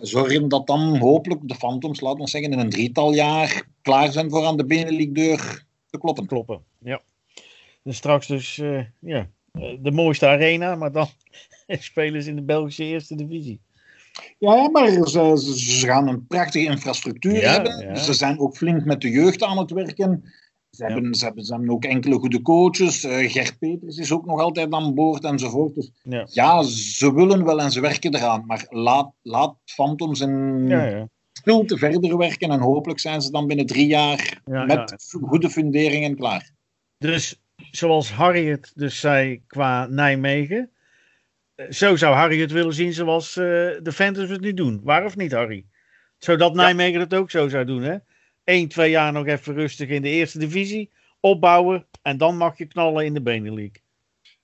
[0.01, 4.29] zorgen dat dan hopelijk de Phantoms, laten we zeggen, in een drietal jaar klaar zijn
[4.29, 6.25] voor aan de Benelux-deur te kloppen.
[6.25, 7.01] Kloppen, ja.
[7.83, 11.07] Dus straks dus, uh, ja, eh, de mooiste arena, maar dan
[11.67, 13.59] spelen ze in de Belgische eerste divisie.
[14.39, 17.97] Ja, maar ze, ze gaan een prachtige infrastructuur hebben.
[17.97, 20.23] Ze zijn ook flink met de jeugd aan het werken.
[20.77, 23.03] Ze, hebben, ze, hebben, ze hebben ook enkele goede coaches.
[23.03, 25.75] Uh, Gert Peters is ook nog altijd aan boord enzovoort.
[25.75, 25.91] Dus
[26.33, 26.63] ja.
[26.63, 28.43] ze willen wel en ze werken eraan.
[28.45, 32.49] Maar laat, laat Phantoms in stilte verder werken.
[32.49, 36.51] En hopelijk zijn ze dan binnen drie jaar met goede funderingen klaar.
[36.97, 40.71] Dus zoals Harry het dus zei qua Nijmegen.
[41.55, 43.43] Eh, zo zou Harry het willen zien zoals uh,
[43.81, 44.81] de Phantoms het nu doen.
[44.83, 45.65] Waar of niet, Harry?
[46.17, 47.97] Zodat Nijmegen het ook zo zou doen, hè?
[48.47, 50.89] Eén, twee jaar nog even rustig in de eerste divisie.
[51.19, 53.75] Opbouwen en dan mag je knallen in de Benelink.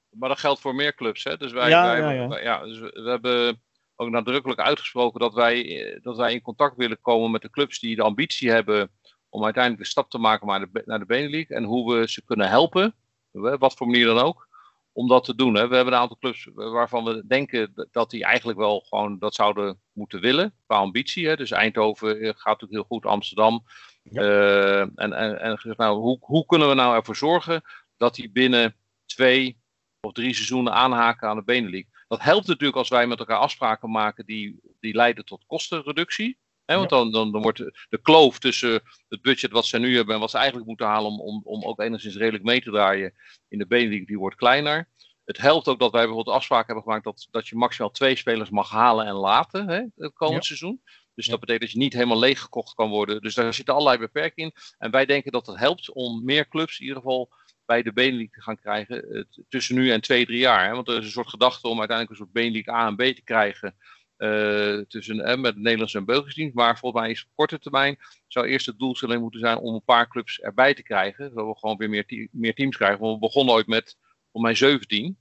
[0.10, 1.38] Maar dat geldt voor meer clubs, hè?
[1.38, 2.40] Dus wij, ja, wij, ja, ja.
[2.40, 3.62] ja dus we hebben
[3.96, 7.96] ook nadrukkelijk uitgesproken dat wij, dat wij in contact willen komen met de clubs die
[7.96, 8.92] de ambitie hebben
[9.30, 11.46] om uiteindelijk de stap te maken naar de, naar de.
[11.48, 12.96] En hoe we ze kunnen helpen
[13.32, 14.48] wat voor manier dan ook,
[14.92, 15.56] om dat te doen.
[15.56, 15.68] Hè.
[15.68, 19.80] We hebben een aantal clubs waarvan we denken dat die eigenlijk wel gewoon dat zouden
[19.92, 21.28] moeten willen, qua ambitie.
[21.28, 21.36] Hè.
[21.36, 23.64] Dus Eindhoven eh, gaat natuurlijk heel goed, Amsterdam.
[24.12, 27.62] Uh, en en, en nou, hoe, hoe kunnen we nou ervoor zorgen
[27.98, 28.76] dat die binnen
[29.06, 29.62] twee
[30.02, 31.88] of drie seizoenen aanhaken aan de Benelink?
[32.08, 36.90] Dat helpt natuurlijk als wij met elkaar afspraken maken die, die leiden tot kostenreductie want
[36.90, 37.58] dan, dan, dan wordt
[37.90, 41.12] de, kloof tussen het budget wat ze nu hebben en wat ze eigenlijk moeten halen
[41.12, 43.14] om, om, om ook enigszins redelijk mee te draaien
[43.48, 44.90] in de Benelink, die wordt kleiner.
[45.26, 48.50] Het helpt ook dat wij bijvoorbeeld afspraken hebben gemaakt dat, dat je maximaal twee spelers
[48.50, 50.82] mag halen en laten hè, het komend seizoen.
[51.16, 53.22] Dus dat betekent dat je niet helemaal leeg gekocht kan worden.
[53.22, 54.62] Dus daar zitten allerlei beperkingen in.
[54.78, 57.30] En wij denken dat het helpt om meer clubs in ieder geval
[57.66, 60.66] bij de Benelink te gaan krijgen tussen nu en twee, drie jaar.
[60.66, 60.74] Hè?
[60.74, 63.22] Want er is een soort gedachte om uiteindelijk een soort Benelink A en B te
[63.24, 63.76] krijgen
[64.18, 66.56] uh, tussen, uh, met het Nederlandse en Belgische dienst.
[66.56, 67.98] Maar volgens mij is op korte termijn
[68.28, 71.30] zou eerst het doelstelling moeten zijn om een paar clubs erbij te krijgen.
[71.30, 73.00] Zodat we gewoon weer meer, meer teams krijgen.
[73.00, 73.98] Want we begonnen ooit met
[74.32, 75.18] voor mij 17.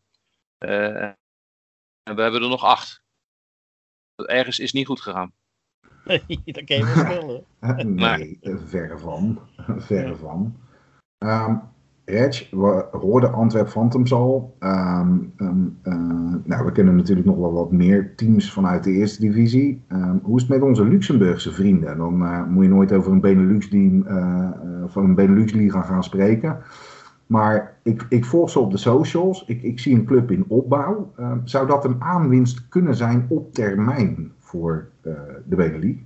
[0.59, 1.03] Uh,
[2.03, 3.03] en we hebben er nog acht.
[4.15, 5.35] Ergens is niet goed gegaan.
[6.05, 7.95] Nee, dat kan je wel spelen.
[8.19, 9.39] nee, verre van.
[9.77, 10.55] Verre van.
[11.19, 11.61] Um,
[12.05, 14.57] Reg, we hoorden Antwerp Phantoms al.
[14.61, 15.95] Um, um, uh,
[16.45, 19.83] nou, we kennen natuurlijk nog wel wat meer teams vanuit de eerste divisie.
[19.93, 21.97] Um, hoe is het met onze Luxemburgse vrienden?
[21.97, 24.49] Dan uh, moet je nooit over een Benelux-team uh,
[24.87, 26.59] van een Benelux-liga gaan spreken.
[27.27, 29.45] Maar ik, ik, volg ze op de socials.
[29.47, 31.13] Ik, ik zie een club in opbouw.
[31.45, 35.99] zou dat een aanwinst kunnen zijn op termijn voor de Benelux?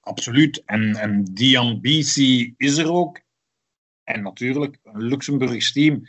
[0.00, 0.62] Absoluut.
[0.64, 3.20] En, en die ambitie is er ook.
[4.04, 6.08] En natuurlijk, een Luxemburgs team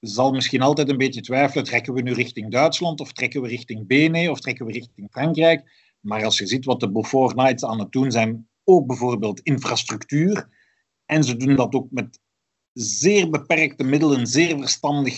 [0.00, 3.86] zal misschien altijd een beetje twijfelen: trekken we nu richting Duitsland of trekken we richting
[3.86, 5.92] Bene of trekken we richting Frankrijk?
[6.00, 10.48] Maar als je ziet wat de Beaufort Knights aan het doen zijn, ook bijvoorbeeld infrastructuur,
[11.06, 12.20] en ze doen dat ook met
[12.72, 15.16] zeer beperkte middelen, zeer verstandig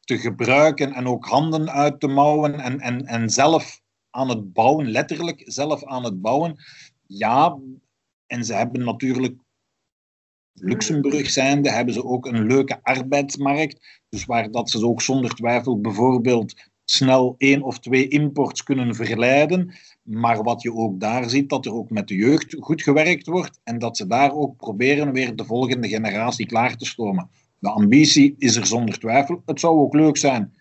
[0.00, 3.80] te gebruiken en ook handen uit te mouwen en, en, en zelf
[4.10, 6.56] aan het bouwen, letterlijk zelf aan het bouwen.
[7.06, 7.58] Ja,
[8.26, 9.34] en ze hebben natuurlijk
[10.60, 14.02] Luxemburg zijnde hebben ze ook een leuke arbeidsmarkt.
[14.08, 16.54] Dus waar dat ze ook zonder twijfel bijvoorbeeld
[16.84, 19.74] snel één of twee imports kunnen verleiden.
[20.02, 23.60] Maar wat je ook daar ziet, dat er ook met de jeugd goed gewerkt wordt
[23.64, 27.30] en dat ze daar ook proberen weer de volgende generatie klaar te stomen.
[27.58, 29.42] De ambitie is er zonder twijfel.
[29.46, 30.52] Het zou ook leuk zijn,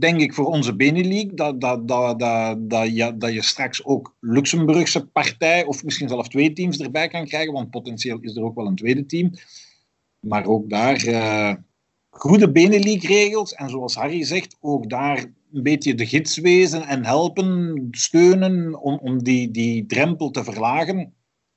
[0.00, 4.16] denk ik, voor onze Benelux, dat, dat, dat, dat, dat, je, dat je straks ook
[4.20, 8.54] Luxemburgse partij of misschien zelfs twee teams erbij kan krijgen, want potentieel is er ook
[8.54, 9.30] wel een tweede team.
[10.20, 11.54] Maar ook daar uh,
[12.10, 15.18] goede Benelux-regels en zoals Harry zegt, ook daar
[15.52, 21.12] een beetje de gids wezen en helpen, steunen om, om die, die drempel te verlagen.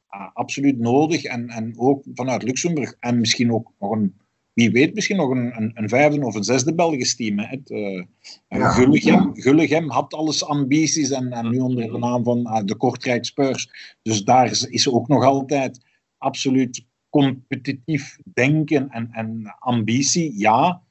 [0.07, 4.13] Ah, absoluut nodig en, en ook vanuit Luxemburg en misschien ook nog een
[4.53, 7.39] wie weet misschien nog een, een, een vijfde of een zesde Belgisch team.
[7.39, 7.45] Hè.
[7.45, 8.03] Het, uh,
[8.47, 8.69] ja.
[8.69, 13.25] Gulligem, Gulligem, had alles ambities en, en nu onder de naam van uh, de Kortrijk
[13.25, 13.69] Spurs.
[14.01, 15.85] Dus daar is, is ook nog altijd
[16.17, 20.81] absoluut competitief denken en, en ambitie, ja.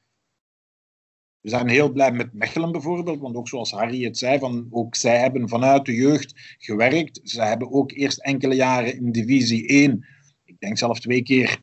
[1.41, 4.95] We zijn heel blij met Mechelen bijvoorbeeld, want ook zoals Harry het zei, van, ook
[4.95, 7.21] zij hebben vanuit de jeugd gewerkt.
[7.23, 10.07] Ze hebben ook eerst enkele jaren in divisie 1,
[10.45, 11.63] ik denk zelf twee keer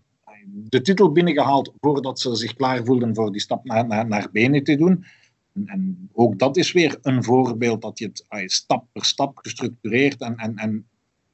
[0.52, 4.64] de titel binnengehaald voordat ze zich klaar voelden voor die stap naar, naar, naar benen
[4.64, 5.06] te doen.
[5.54, 9.38] En, en, ook dat is weer een voorbeeld dat je het ay, stap per stap
[9.38, 10.88] gestructureerd en, en, en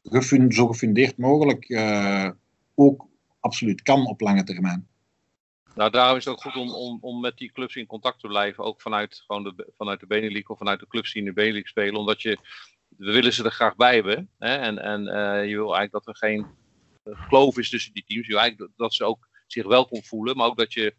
[0.04, 2.30] gefund, zo gefundeerd mogelijk uh,
[2.76, 3.08] ook
[3.40, 4.88] absoluut kan op lange termijn.
[5.76, 8.28] Nou, daarom is het ook goed om, om, om met die clubs in contact te
[8.28, 8.64] blijven.
[8.64, 12.00] Ook vanuit, gewoon de, vanuit de of vanuit de clubs die in de Benelux spelen.
[12.00, 12.38] Omdat je,
[12.98, 14.30] we willen ze er graag bij hebben.
[14.38, 14.56] Hè?
[14.56, 16.46] En, en uh, je wil eigenlijk dat er geen
[17.06, 18.28] geloof is tussen die teams.
[18.28, 20.38] Eigenlijk dat ze ook zich welkom voelen.
[20.38, 20.96] Maar ook dat je,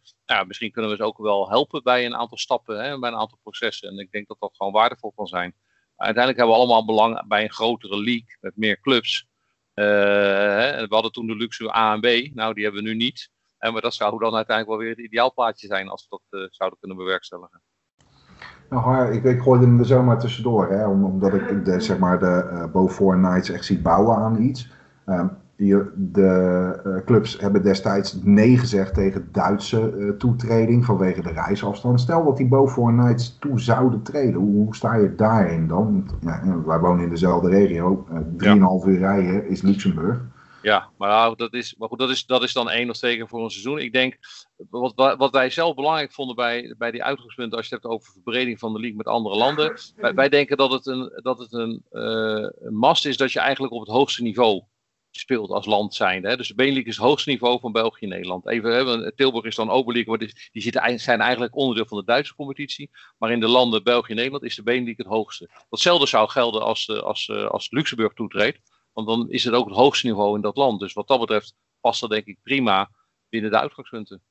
[0.46, 3.38] misschien kunnen we ze ook wel helpen bij een aantal stappen, hè, bij een aantal
[3.42, 3.88] processen.
[3.88, 5.54] En ik denk dat dat gewoon waardevol kan zijn.
[5.96, 9.26] uiteindelijk hebben we allemaal belang bij een grotere league met meer clubs.
[9.74, 12.34] Uh, we hadden toen de luxe A en B.
[12.34, 13.30] Nou, die hebben we nu niet.
[13.58, 16.46] En maar dat zou dan uiteindelijk wel weer het ideaalplaatje zijn als we dat uh,
[16.50, 17.62] zouden kunnen bewerkstelligen.
[18.70, 22.50] Nou, ik, ik gooide hem er zomaar tussendoor, hè, omdat ik de, zeg maar de
[22.52, 24.68] uh, Bo Four Nights echt zie bouwen aan iets.
[25.06, 32.00] Um, de uh, clubs hebben destijds nee gezegd tegen Duitse uh, toetreding vanwege de reisafstand.
[32.00, 36.10] Stel dat die Beaufort Knights toe zouden treden, hoe, sta je daarin dan?
[36.20, 38.90] Ja, wij wonen in dezelfde regio, uh, drieënhalf ja.
[38.90, 40.20] uur rijden is Luxemburg.
[40.62, 43.44] Ja, maar, dat, is, maar goed, dat, is, dat is dan één of twee voor
[43.44, 43.78] een seizoen.
[43.78, 44.16] Ik denk,
[44.70, 48.12] wat, wat wij zelf belangrijk vonden bij, bij die uitgangspunten, als je het hebt over
[48.12, 49.78] verbreding van de league met andere landen.
[49.96, 53.72] Wij, wij denken dat het een, dat het een, een mast is dat je eigenlijk
[53.72, 54.62] op het hoogste niveau
[55.20, 56.28] speelt als land zijnde.
[56.28, 56.36] Hè.
[56.36, 58.48] Dus de Benelux is het hoogste niveau van België en Nederland.
[58.48, 62.90] Even, hè, Tilburg is dan Oberliga, die zitten, zijn eigenlijk onderdeel van de Duitse competitie.
[63.18, 65.50] Maar in de landen België en Nederland is de Benelux het hoogste.
[65.68, 68.58] Datzelfde zou gelden als, eh, als, als, eh, als Luxemburg toetreedt.
[68.92, 70.80] Want dan is het ook het hoogste niveau in dat land.
[70.80, 72.90] Dus wat dat betreft past dat denk ik prima
[73.28, 74.22] binnen de uitgangspunten.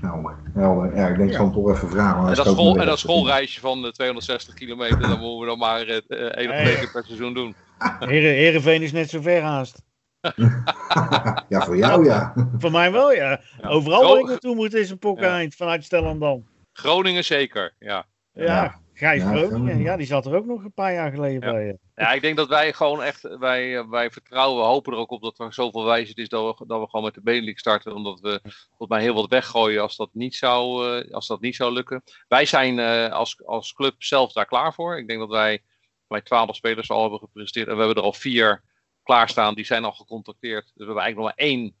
[0.00, 0.96] Helder, helder.
[0.96, 1.50] Ja, ik denk ja.
[1.50, 2.28] toch even vragen.
[2.28, 5.96] En dat, school, en dat schoolreisje van 260 kilometer, dan moeten we dan maar uh,
[5.96, 7.54] één of twee keer per seizoen doen.
[7.98, 9.82] Heren, Herenveen is net zo ver haast.
[11.48, 12.32] ja, voor jou ja.
[12.58, 13.40] Voor mij wel, ja.
[13.62, 15.56] Overal waar ik naartoe moet is een pokkeneind ja.
[15.56, 16.48] vanuit Stellendam.
[16.72, 18.06] Groningen zeker, ja.
[18.32, 19.82] Ja, Gijs ja, Groningen.
[19.82, 21.52] Ja, die zat er ook nog een paar jaar geleden ja.
[21.52, 21.78] bij.
[21.94, 25.38] Ja, ik denk dat wij gewoon echt, wij, wij vertrouwen, hopen er ook op dat
[25.38, 27.94] er zoveel wijsheid is dat we, dat we gewoon met de Benelux starten.
[27.94, 31.56] Omdat we volgens mij heel wat weggooien als dat niet zou, uh, als dat niet
[31.56, 32.02] zou lukken.
[32.28, 34.98] Wij zijn uh, als, als club zelf daar klaar voor.
[34.98, 35.62] Ik denk dat wij,
[36.06, 38.62] wij twaalf spelers al hebben gepresenteerd en we hebben er al vier
[39.08, 40.64] klaarstaan, die zijn al gecontacteerd.
[40.64, 41.74] Dus we hebben eigenlijk nog maar één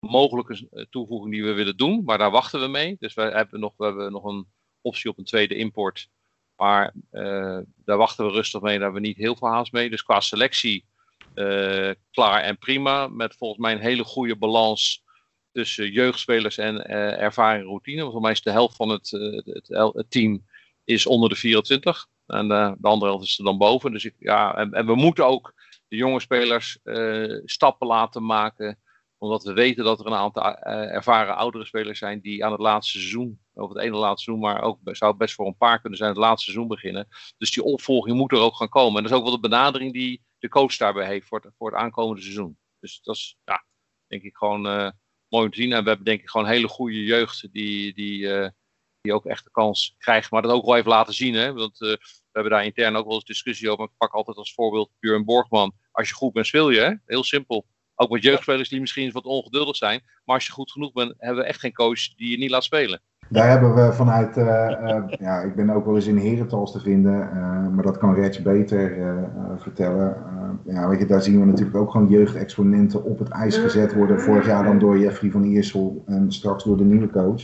[0.00, 2.96] mogelijke eh, toevoeging die we willen doen, maar daar wachten we mee.
[2.98, 4.46] Dus we hebben nog, we hebben nog een
[4.80, 6.08] optie op een tweede import.
[6.56, 9.90] Maar uh, daar wachten we rustig mee, daar hebben we niet heel veel haast mee.
[9.90, 10.84] Dus qua selectie
[11.34, 13.08] uh, klaar en prima.
[13.08, 15.02] Met volgens mij een hele goede balans
[15.52, 18.04] tussen jeugdspelers en uh, ervaring routine.
[18.04, 20.46] Want mij is de helft van het, het, team
[20.84, 22.06] is onder de 24.
[22.26, 23.92] En de andere helft is er dan boven.
[23.92, 25.54] Dus ja, en, en we moeten ook
[25.88, 28.78] de jonge spelers uh, stappen laten maken.
[29.18, 32.60] Omdat we weten dat er een aantal uh, ervaren oudere spelers zijn die aan het
[32.60, 35.98] laatste seizoen, of het ene laatste seizoen, maar ook zou best voor een paar kunnen
[35.98, 37.08] zijn, het laatste seizoen beginnen.
[37.38, 38.96] Dus die opvolging moet er ook gaan komen.
[38.96, 41.70] En dat is ook wel de benadering die de coach daarbij heeft voor het, voor
[41.70, 42.58] het aankomende seizoen.
[42.80, 43.64] Dus dat is, ja,
[44.06, 44.90] denk ik gewoon uh,
[45.28, 45.72] mooi om te zien.
[45.72, 48.28] En we hebben denk ik gewoon hele goede jeugd die, die,
[49.04, 50.30] die ook echt de kans krijgt.
[50.30, 51.34] Maar dat ook wel even laten zien.
[51.34, 51.52] Hè?
[51.52, 51.98] Want we
[52.32, 53.84] hebben daar intern ook wel eens discussie over.
[53.84, 56.80] Ik pak altijd als voorbeeld Björn Borgman als je goed bent, speel je.
[56.80, 56.92] Hè?
[57.06, 57.66] Heel simpel.
[57.94, 60.02] Ook met jeugdspelers die misschien wat ongeduldig zijn.
[60.24, 62.64] Maar als je goed genoeg bent, hebben we echt geen coach die je niet laat
[62.64, 63.00] spelen.
[63.28, 64.34] Daar hebben we vanuit,
[65.20, 67.18] ja, ik ben ook wel eens in Herentals te vinden,
[67.74, 68.96] maar dat kan Reds beter
[69.58, 70.16] vertellen.
[70.66, 74.20] ja, weet je, daar zien we natuurlijk ook gewoon jeugdexponenten op het ijs gezet worden.
[74.20, 77.42] Vorig jaar dan door Jeffrey van Iersel en straks door de nieuwe coach.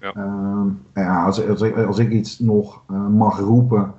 [0.00, 0.12] Ja.
[0.12, 1.48] Ehm, ja, als,
[1.86, 3.94] als, ik, iets nog mag roepen,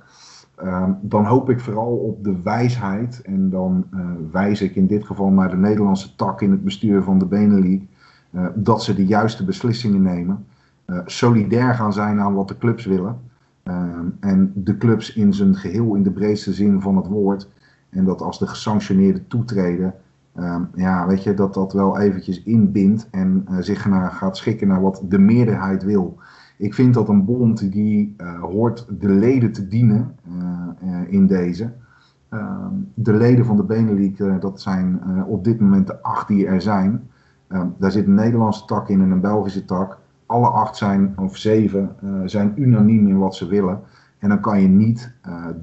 [0.62, 3.20] Ehm, dan hoop ik vooral op de wijsheid.
[3.22, 4.00] En dan uh,
[4.32, 7.84] wijs ik in dit geval naar de Nederlandse tak in het bestuur van de Benelux.
[8.30, 10.46] Uh, dat ze de juiste beslissingen nemen.
[11.04, 13.20] Solidair gaan zijn aan wat de clubs willen.
[13.62, 17.48] Ehm, en de clubs in zijn geheel, in de breedste zin van het woord.
[17.90, 19.94] En dat als de gesanctioneerde toetreden.
[20.38, 24.80] Um, ja, weet je, dat dat wel eventjes inbindt en zich naar, gaat schikken naar
[24.80, 26.18] wat de meerderheid wil.
[26.60, 30.16] Ik vind dat een bond die uh, hoort de leden te dienen
[30.82, 31.72] uh, in deze.
[32.28, 36.60] Ehm, de leden van de Benelux, dat zijn op dit moment de acht die er
[36.60, 37.08] zijn.
[37.48, 39.98] Ehm, daar zit een Nederlandse tak in en een Belgische tak.
[40.26, 43.80] Alle acht zijn, of zeven, zijn unaniem in wat ze willen.
[44.18, 45.12] En dan kan je niet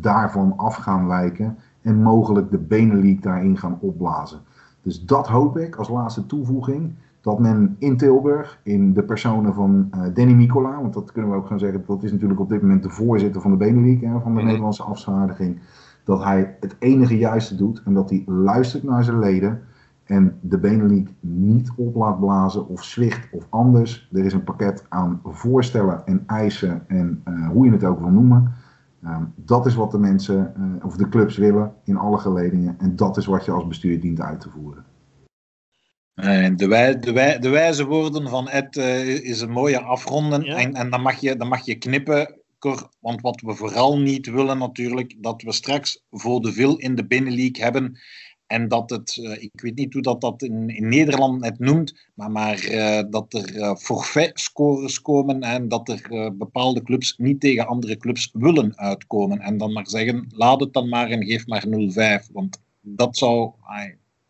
[0.01, 4.39] daarvan af gaan wijken en mogelijk de Benelux daarin gaan opblazen.
[4.87, 9.89] Dus dat hoop ik als laatste toevoeging dat men in Tilburg, in de personen van
[9.95, 12.61] uh, Danny Micola, want dat kunnen we ook gaan zeggen, dat is natuurlijk op dit
[12.61, 14.45] moment de voorzitter van de Benelux, hè, van de mhm.
[14.45, 15.59] Nederlandse afvaardiging,
[16.03, 19.61] dat hij het enige juiste doet en dat hij luistert naar zijn leden
[20.03, 24.09] en de Benelux niet op laat blazen of zwicht of anders.
[24.13, 28.09] Er is een pakket aan voorstellen en eisen en uh, hoe je het ook wil
[28.09, 28.53] noemen.
[29.03, 32.95] Uh, dat is wat de mensen uh, of de clubs willen in alle geledingen en
[32.95, 34.85] dat is wat je als bestuur dient uit te voeren.
[36.13, 40.43] Eh, de, wij, de, wij, de wijze woorden van Ed uh, is een mooie afronden.
[40.43, 44.25] En, en dan, mag je, dan mag je knippen, Cor, want wat we vooral niet
[44.25, 47.99] willen natuurlijk, dat we straks voor de veel in de binnenleague hebben.
[48.47, 52.09] En dat het, uh, ik weet niet hoe dat, dat in, in Nederland net noemt,
[52.13, 52.55] maar, maar
[53.09, 59.39] dat er forfait-scores komen en dat er bepaalde clubs niet tegen andere clubs willen uitkomen.
[59.39, 62.31] En dan maar zeggen, laat het dan maar en geef maar 0-5.
[62.31, 63.51] Want dat zou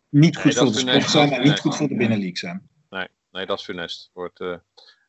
[0.08, 2.68] niet goed voor de sport zijn en niet goed voor de binnenleague zijn.
[2.90, 4.56] Nee, nee dat is funest voor het uh,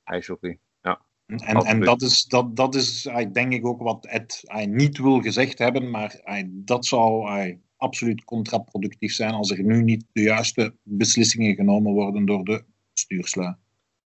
[0.04, 0.60] ijshockey.
[0.82, 1.02] Ja.
[1.26, 5.22] En, en dat is, dat, dat is denk ik ook wat Ed hij niet wil
[5.22, 10.76] gezegd hebben, maar dat zou hij, absoluut contraproductief zijn als er nu niet de juiste
[10.84, 12.64] beslissingen genomen worden door de
[12.94, 13.56] bestuurslui.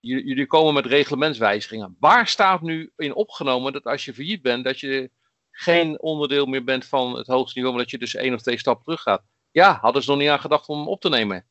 [0.00, 1.96] Jullie komen met reglementswijzigingen.
[1.98, 5.10] Waar staat nu in opgenomen dat als je failliet bent, dat je
[5.50, 8.58] geen onderdeel meer bent van het hoogste niveau, maar dat je dus één of twee
[8.58, 9.22] stappen terug gaat?
[9.50, 11.46] Ja, hadden ze nog niet aan gedacht om hem op te nemen.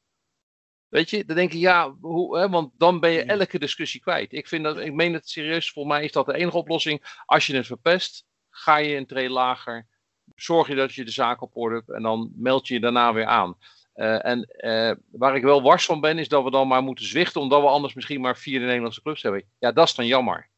[0.87, 4.33] Weet je, dan denk je, ja, hoe, hè, want dan ben je elke discussie kwijt.
[4.33, 7.21] Ik, vind dat, ik meen het serieus, voor mij is dat de enige oplossing.
[7.25, 9.87] Als je het verpest, ga je een tree lager.
[10.35, 13.13] Zorg je dat je de zaak op orde hebt en dan meld je je daarna
[13.13, 13.57] weer aan.
[13.95, 17.05] Uh, en uh, waar ik wel wars van ben, is dat we dan maar moeten
[17.05, 19.43] zwichten, omdat we anders misschien maar vier Nederlandse clubs hebben.
[19.59, 20.49] Ja, dat is dan jammer.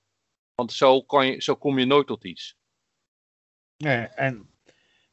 [0.56, 2.58] Want zo, kan je, zo kom je nooit tot iets.
[3.78, 4.50] Nee, en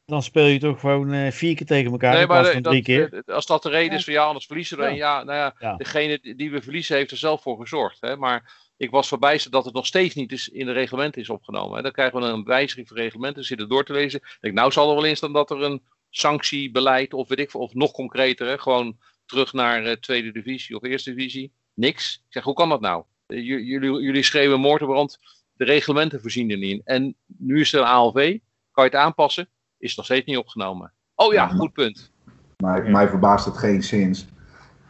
[0.05, 2.13] dan speel je toch gewoon uh, vier keer tegen elkaar.
[2.13, 3.23] Nee, maar drie keer.
[3.25, 4.89] als dat de reden is van ja, anders verliezen we.
[4.89, 8.01] Ja, nou ja, ja, degene die we verliezen heeft er zelf voor gezorgd.
[8.01, 8.17] Hè?
[8.17, 11.75] Maar ik was verbijsterd dat het nog steeds niet is in de reglementen is opgenomen.
[11.75, 11.81] Hè?
[11.81, 14.19] Dan krijgen we een wijziging van reglementen, zitten door te lezen.
[14.19, 17.53] Ik denk, nou zal er wel in staan dat er een sanctiebeleid of weet ik
[17.53, 18.57] of nog concreter, hè?
[18.57, 21.51] gewoon terug naar uh, tweede divisie of eerste divisie.
[21.73, 22.15] Niks.
[22.15, 23.03] Ik zeg, hoe kan dat nou?
[23.27, 25.19] Uh, jullie, jullie schreeuwen moordbrand,
[25.53, 26.81] de reglementen voorzien er niet in.
[26.83, 28.37] En nu is er een ALV,
[28.71, 29.49] kan je het aanpassen?
[29.77, 30.93] is nog steeds niet opgenomen.
[31.15, 32.11] Oh ja, goed punt.
[32.57, 34.27] Maar mij verbaast het geen zins.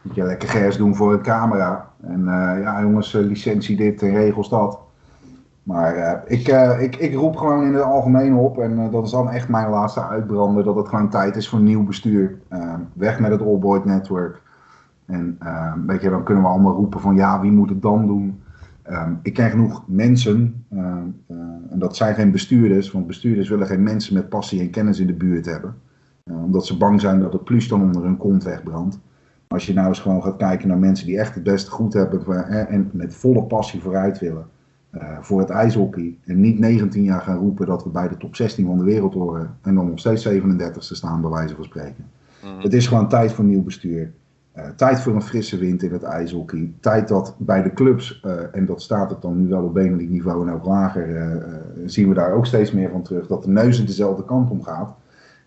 [0.02, 1.88] Moet je lekker gers doen voor een camera.
[2.02, 4.78] En uh, ja, jongens, uh, licentie dit en regels dat.
[5.62, 6.48] Maar ik,
[6.80, 10.06] ik, ik roep gewoon in het algemeen op, en dat is dan echt mijn laatste
[10.06, 12.38] uitbrander, dat het gewoon tijd is voor nieuw bestuur.
[12.92, 14.42] weg met het All Boy Network.
[15.06, 15.38] En
[15.86, 18.42] weet je, dan kunnen we allemaal roepen van ja, wie moet het dan doen?
[19.22, 20.64] Ik ken genoeg mensen,
[21.70, 25.06] en dat zijn geen bestuurders, want bestuurders willen geen mensen met passie en kennis in
[25.06, 25.74] de buurt hebben.
[26.24, 28.98] Omdat ze bang zijn dat het plus dan onder hun kont wegbrandt.
[29.54, 32.46] Als je nou eens gewoon gaat kijken naar mensen die echt het beste goed hebben
[32.68, 34.46] en met volle passie vooruit willen
[35.20, 36.16] voor het ijshockey.
[36.24, 39.14] En niet 19 jaar gaan roepen dat we bij de top 16 van de wereld
[39.14, 42.10] horen en dan nog steeds 37ste staan, bij wijze van spreken.
[42.44, 42.60] Mm.
[42.60, 44.12] Het is gewoon tijd voor nieuw bestuur.
[44.56, 46.72] Uh, tijd voor een frisse wind in het ijshockey.
[46.80, 50.10] Tijd dat bij de clubs, uh, en dat staat het dan nu wel op Benelink
[50.10, 51.36] niveau en ook lager, uh,
[51.86, 54.94] zien we daar ook steeds meer van terug, dat de neus dezelfde kant om gaat.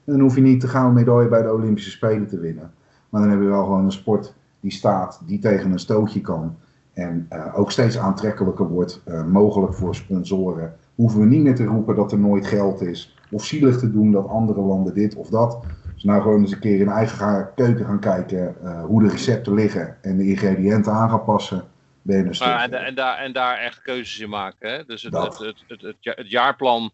[0.06, 2.72] En dan hoef je niet de gouden medaille bij de Olympische Spelen te winnen.
[3.14, 6.58] Maar dan hebben we wel gewoon een sport die staat, die tegen een stootje kan.
[6.94, 10.76] En ook steeds aantrekkelijker wordt, mogelijk voor sponsoren.
[10.96, 13.16] Hoeven we niet meer te roepen dat er nooit geld is.
[13.32, 15.64] Of zielig te doen dat andere landen dit of dat.
[15.94, 19.54] Dus nou gewoon eens een keer in eigen keuken gaan kijken uh, hoe de recepten
[19.54, 21.64] liggen en de ingrediënten aan gaan passen.
[22.02, 24.70] ben je een stuk Maar en, en, daar, en daar echt keuzes in maken.
[24.70, 24.86] Hè?
[24.86, 26.92] Dus het, het, het, het, het, ja- het jaarplan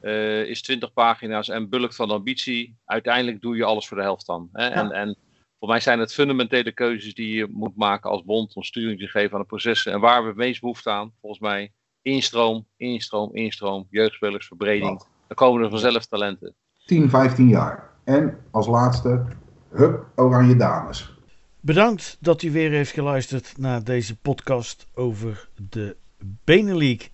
[0.00, 2.76] eh, is 20 pagina's en bulk van ambitie.
[2.84, 4.48] Uiteindelijk doe je alles voor de helft dan.
[4.52, 4.66] Hè?
[4.66, 5.16] En, en
[5.64, 9.06] voor mij zijn het fundamentele keuzes die je moet maken als bond om sturing te
[9.06, 9.92] geven aan de processen.
[9.92, 14.98] En waar we het meest behoefte aan, volgens mij, instroom, instroom, instroom, jeugdspelers, verbreding.
[14.98, 16.54] Dan komen er vanzelf talenten.
[16.86, 17.90] 10, 15 jaar.
[18.04, 19.24] En als laatste,
[19.70, 21.14] hup, Oranje Dames.
[21.60, 25.96] Bedankt dat u weer heeft geluisterd naar deze podcast over de
[26.44, 27.10] Benelink.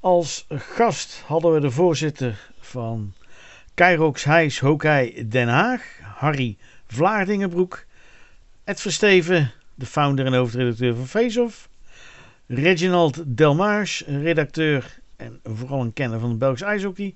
[0.00, 3.14] Als gast hadden we de voorzitter van
[3.74, 7.84] Kairox Heijs Hockey Den Haag, Harry Vlaardingenbroek.
[8.64, 11.68] Ed Versteven, de founder en hoofdredacteur van Faceoff.
[12.46, 17.14] Reginald Delmars, redacteur en vooral een kenner van het Belgisch ijshockey.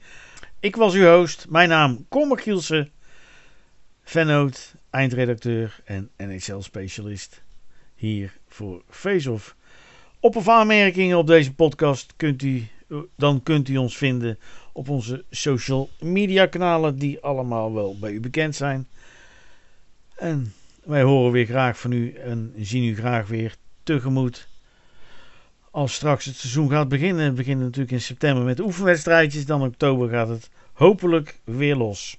[0.60, 2.90] Ik was uw host, mijn naam Cormac Gielsen,
[4.02, 7.42] vennoot, eindredacteur en NHL-specialist
[7.94, 9.56] hier voor Faceoff.
[10.20, 12.68] Op of aanmerkingen op deze podcast kunt u,
[13.16, 14.38] dan kunt u ons vinden
[14.72, 18.88] op onze social media kanalen die allemaal wel bij u bekend zijn.
[20.20, 20.52] En
[20.84, 24.48] wij horen weer graag van u en zien u graag weer tegemoet.
[25.70, 29.66] Als straks het seizoen gaat beginnen, we beginnen natuurlijk in september met oefenwedstrijdjes, dan in
[29.66, 32.18] oktober gaat het hopelijk weer los.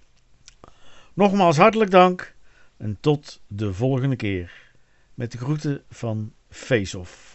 [1.14, 2.36] Nogmaals hartelijk dank
[2.78, 4.52] en tot de volgende keer.
[5.14, 7.31] Met de groeten van Face Off.